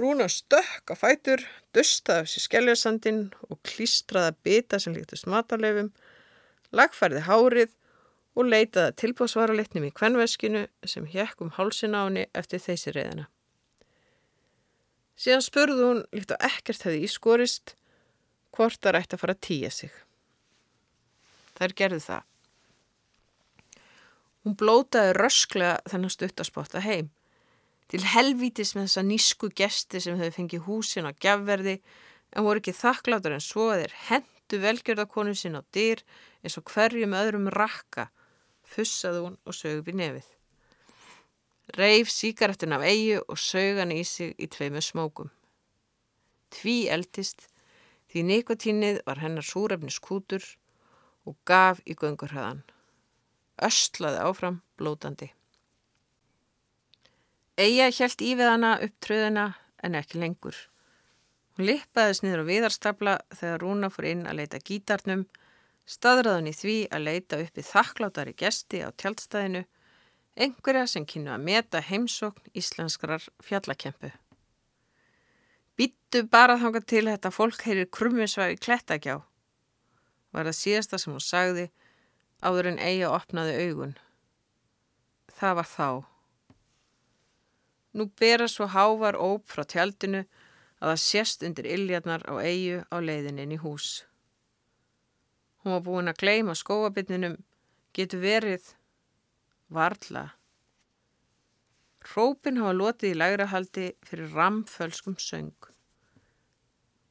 Rúna 0.00 0.24
stökk 0.32 0.88
á 0.88 0.96
fætur, 0.96 1.42
dustaði 1.76 2.24
af 2.24 2.28
sér 2.32 2.44
skelljarsandin 2.46 3.18
og 3.50 3.58
klístraði 3.68 4.30
að 4.30 4.38
bita 4.46 4.78
sem 4.80 4.94
líktist 4.96 5.28
matarleifum, 5.28 5.90
lagfærði 6.72 7.24
hárið 7.28 7.76
og 8.32 8.48
leitaði 8.48 8.96
tilbúsvaralitnum 9.02 9.86
í 9.88 9.92
kvenveskinu 9.94 10.64
sem 10.88 11.06
hjekk 11.08 11.44
um 11.44 11.52
hálsin 11.58 11.96
á 11.96 12.08
henni 12.08 12.26
eftir 12.32 12.62
þessi 12.64 12.94
reyðina. 12.96 13.28
Síðan 15.18 15.44
spurði 15.44 15.84
hún, 15.84 16.02
líkt 16.16 16.32
á 16.32 16.40
ekkert 16.48 16.86
hefði 16.86 17.04
ískorist, 17.06 17.74
hvort 18.56 18.80
það 18.80 18.96
rætti 18.96 19.16
að 19.16 19.22
fara 19.22 19.36
að 19.36 19.44
týja 19.46 19.70
sig. 19.72 19.92
Þær 21.58 21.74
gerði 21.78 22.04
það. 22.06 22.28
Hún 24.42 24.56
blótaði 24.58 25.12
rösklega 25.20 25.76
þennan 25.90 26.12
stuttaspotta 26.12 26.82
heim. 26.82 27.12
Til 27.92 28.00
helvítis 28.08 28.72
með 28.74 28.88
þessa 28.88 29.04
nísku 29.06 29.50
gesti 29.54 30.00
sem 30.00 30.16
hefði 30.18 30.36
fengið 30.38 30.64
húsin 30.66 31.06
á 31.06 31.12
gjafverði 31.12 31.76
en 32.32 32.46
voru 32.46 32.62
ekki 32.62 32.74
þakkláttur 32.74 33.36
en 33.36 33.44
svo 33.44 33.68
að 33.70 33.84
þeir 33.84 33.96
hendu 34.52 34.66
velgjörðakonu 34.66 35.32
sín 35.32 35.56
á 35.56 35.62
dyr 35.72 36.02
eins 36.44 36.58
og 36.60 36.68
hverjum 36.68 37.14
öðrum 37.16 37.48
rakka, 37.48 38.10
fussaði 38.62 39.22
hún 39.24 39.36
og 39.46 39.56
sög 39.56 39.80
upp 39.80 39.88
í 39.88 39.94
nefið. 39.96 40.26
Reif 41.78 42.10
síkarettun 42.12 42.76
af 42.76 42.84
eigu 42.84 43.22
og 43.28 43.38
sög 43.38 43.80
hann 43.80 43.92
í 43.92 44.04
sig 44.04 44.34
í 44.36 44.46
tveimu 44.46 44.82
smókum. 44.82 45.30
Tví 46.52 46.88
eldist 46.92 47.48
því 48.12 48.24
nikotínið 48.28 49.00
var 49.06 49.22
hennar 49.22 49.46
súrefnis 49.46 49.98
kútur 49.98 50.44
og 51.24 51.36
gaf 51.48 51.80
í 51.88 51.96
göngurhæðan. 51.96 52.60
Östlaði 53.56 54.20
áfram 54.20 54.60
blótandi. 54.76 55.30
Eija 57.56 57.88
hjælt 57.88 58.20
í 58.20 58.34
við 58.36 58.52
hana 58.52 58.76
upp 58.84 59.00
tröðina 59.00 59.54
en 59.82 59.96
ekki 59.96 60.20
lengur. 60.20 60.71
Hún 61.52 61.68
lippaðis 61.68 62.22
niður 62.24 62.46
á 62.46 62.50
viðarstapla 62.50 63.14
þegar 63.36 63.60
Rúna 63.60 63.90
fór 63.92 64.08
inn 64.08 64.24
að 64.24 64.38
leita 64.40 64.60
gítarnum, 64.64 65.26
staðræðan 65.84 66.48
í 66.48 66.54
því 66.56 66.76
að 66.88 67.04
leita 67.08 67.40
uppi 67.42 67.64
þakklátari 67.66 68.32
gesti 68.40 68.80
á 68.80 68.88
tjaldstæðinu, 68.96 69.66
einhverja 70.40 70.86
sem 70.88 71.04
kynnu 71.04 71.34
að 71.34 71.44
meta 71.44 71.82
heimsókn 71.84 72.54
íslenskrar 72.56 73.26
fjallakempu. 73.44 74.14
Býttu 75.76 76.22
bara 76.32 76.56
þanga 76.60 76.80
til 76.88 77.04
þetta 77.10 77.32
fólk 77.34 77.66
heyrir 77.66 77.90
krummisvægi 77.92 78.56
klettagjá, 78.64 79.18
var 80.32 80.48
það 80.48 80.56
síðasta 80.56 81.00
sem 81.00 81.12
hún 81.12 81.24
sagði 81.24 81.66
áður 82.40 82.70
en 82.72 82.80
Eija 82.80 83.12
opnaði 83.12 83.58
augun. 83.66 83.92
Það 85.36 85.58
var 85.58 85.68
þá. 85.68 85.88
Nú 87.92 88.08
bera 88.16 88.48
svo 88.48 88.70
hávar 88.72 89.18
óp 89.20 89.52
frá 89.52 89.66
tjaldinu 89.68 90.24
að 90.82 90.90
það 90.90 91.02
sést 91.04 91.44
undir 91.46 91.68
illjarnar 91.70 92.24
á 92.26 92.34
Eiju 92.42 92.82
á 92.90 92.96
leiðininn 92.98 93.54
í 93.54 93.60
hús. 93.62 94.02
Hún 95.62 95.76
var 95.76 95.84
búin 95.86 96.10
að 96.10 96.18
gleima 96.24 96.56
skóabitninum, 96.58 97.36
getur 97.94 98.22
verið 98.24 98.72
varla. 99.70 100.32
Rópin 102.02 102.58
hafa 102.58 102.74
lotið 102.74 103.14
í 103.14 103.18
lægrahaldi 103.20 103.86
fyrir 104.02 104.34
ramfölskum 104.34 105.14
söng. 105.22 105.54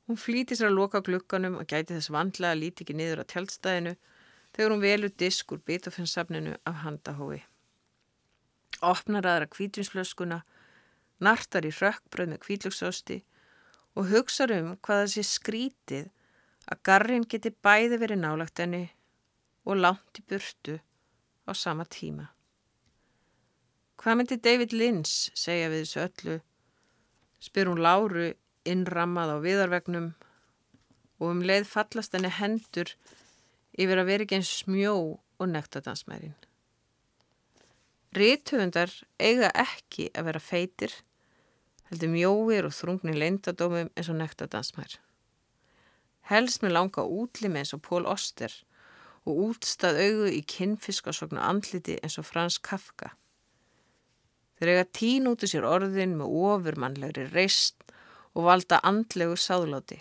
Hún 0.03 0.19
flýti 0.19 0.57
sér 0.59 0.67
að 0.67 0.75
loka 0.81 0.99
glukkanum 0.99 1.55
og 1.61 1.69
gæti 1.71 1.95
þess 1.95 2.11
vandlega 2.11 2.51
að 2.51 2.63
líti 2.65 2.83
ekki 2.83 2.97
niður 2.99 3.23
á 3.23 3.31
tjaldstæðinu 3.31 3.95
þegar 4.51 4.73
hún 4.73 4.83
velur 4.83 5.15
disk 5.15 5.55
úr 5.55 5.63
Beethoven-safninu 5.63 6.57
af 6.67 6.81
handahói. 6.83 7.39
Opnar 8.83 9.23
aðra 9.23 9.47
kvítinsflöskuna, 9.47 10.41
nartar 11.23 11.63
í 11.63 11.71
rökkbröð 11.71 12.33
með 12.33 12.43
kvítlöksósti 12.43 13.21
og 13.97 14.09
hugsaður 14.11 14.57
um 14.57 14.75
hvaða 14.85 15.07
sé 15.13 15.23
skrítið 15.27 16.09
að 16.71 16.83
garrin 16.87 17.27
geti 17.27 17.51
bæði 17.51 17.99
verið 18.01 18.21
nálagt 18.21 18.61
henni 18.63 18.85
og 19.67 19.81
langt 19.81 20.21
í 20.21 20.25
burtu 20.27 20.77
á 21.47 21.51
sama 21.57 21.85
tíma. 21.85 22.29
Hvað 24.01 24.17
myndi 24.17 24.37
David 24.41 24.73
Lynch 24.73 25.29
segja 25.37 25.69
við 25.69 25.83
þessu 25.85 26.03
öllu? 26.05 26.37
Spyr 27.41 27.69
hún 27.69 27.81
Láru 27.81 28.31
innrammað 28.65 29.35
á 29.35 29.37
viðarvegnum 29.43 30.07
og 31.21 31.27
um 31.27 31.43
leið 31.45 31.67
fallast 31.69 32.15
henni 32.17 32.31
hendur 32.33 32.95
yfir 33.77 34.01
að 34.01 34.09
vera 34.09 34.25
ekki 34.25 34.39
eins 34.39 34.53
smjó 34.63 34.95
og 35.41 35.49
nektadansmærin. 35.49 36.33
Rítuhundar 38.17 38.91
eiga 39.21 39.51
ekki 39.55 40.09
að 40.17 40.27
vera 40.27 40.41
feitir, 40.43 40.91
heldur 41.91 42.11
mjóir 42.13 42.67
og 42.67 42.75
þrungni 42.75 43.13
leindadómum 43.17 43.89
eins 43.99 44.09
og 44.09 44.19
nektadansmær. 44.21 44.97
Helst 46.31 46.63
með 46.63 46.77
langa 46.77 47.03
útlimi 47.03 47.59
eins 47.59 47.73
og 47.75 47.81
Pól 47.83 48.05
Oster 48.07 48.53
og 49.27 49.41
útstað 49.49 49.99
augu 50.05 50.29
í 50.31 50.39
kinnfiskasokna 50.47 51.43
andliti 51.49 51.97
eins 51.99 52.15
og 52.21 52.29
Frans 52.29 52.57
Kafka. 52.63 53.11
Þeir 54.57 54.71
eiga 54.71 54.85
tín 54.95 55.27
út 55.27 55.43
í 55.43 55.49
sér 55.51 55.67
orðin 55.67 56.15
með 56.19 56.35
ofurmannlegri 56.45 57.27
reist 57.33 57.83
og 58.37 58.45
valda 58.47 58.79
andlegu 58.87 59.35
sáðláti. 59.35 59.99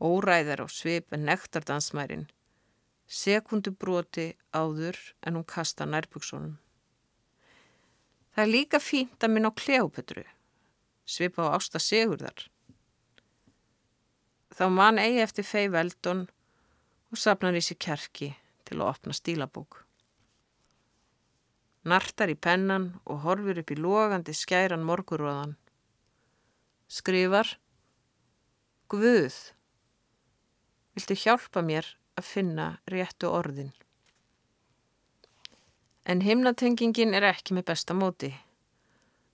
Óræðar 0.00 0.64
á 0.64 0.66
svip 0.68 1.14
en 1.14 1.24
nektardansmærin, 1.28 2.26
sekundubroti 3.06 4.32
áður 4.52 4.98
en 5.24 5.38
hún 5.38 5.46
kasta 5.46 5.86
nærbyggsónum. 5.88 6.58
Það 8.34 8.44
er 8.44 8.52
líka 8.52 8.80
fínt 8.80 9.24
að 9.24 9.34
minna 9.34 9.50
á 9.50 9.58
Kleopetru, 9.58 10.24
svipa 11.10 11.50
á 11.50 11.58
ásta 11.58 11.82
segurðar. 11.82 12.46
Þá 14.54 14.64
mann 14.70 15.00
eigi 15.02 15.22
eftir 15.24 15.46
fei 15.46 15.66
veldon 15.72 16.26
og 17.10 17.18
sapnar 17.18 17.58
í 17.58 17.62
sig 17.64 17.78
kerki 17.82 18.34
til 18.68 18.78
að 18.80 18.90
opna 18.92 19.16
stílabók. 19.16 19.82
Nartar 21.90 22.30
í 22.30 22.36
pennan 22.36 22.92
og 23.08 23.24
horfur 23.24 23.62
upp 23.62 23.72
í 23.72 23.78
logandi 23.78 24.34
skæran 24.36 24.84
morguróðan 24.84 25.56
skrifar 26.90 27.54
Guð, 28.90 29.34
viltu 30.98 31.14
hjálpa 31.14 31.62
mér 31.62 31.86
að 32.18 32.26
finna 32.26 32.64
réttu 32.90 33.30
orðin? 33.30 33.70
En 36.02 36.24
himnatengingin 36.26 37.14
er 37.14 37.28
ekki 37.28 37.54
með 37.54 37.68
besta 37.70 37.94
móti. 37.94 38.32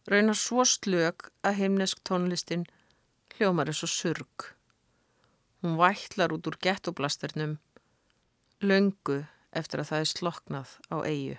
Raunar 0.07 0.39
svo 0.39 0.63
slög 0.69 1.29
að 1.43 1.57
himnesk 1.61 2.03
tónlistin 2.07 2.67
hljómar 3.37 3.73
eins 3.73 3.83
og 3.83 3.91
surg. 3.91 4.51
Hún 5.63 5.75
vætlar 5.81 6.35
út 6.37 6.47
úr 6.47 6.59
gettoblastarnum, 6.63 7.57
löngu 8.63 9.25
eftir 9.51 9.83
að 9.83 9.91
það 9.91 10.05
er 10.05 10.13
sloknað 10.13 10.77
á 10.95 10.97
eigu. 11.03 11.39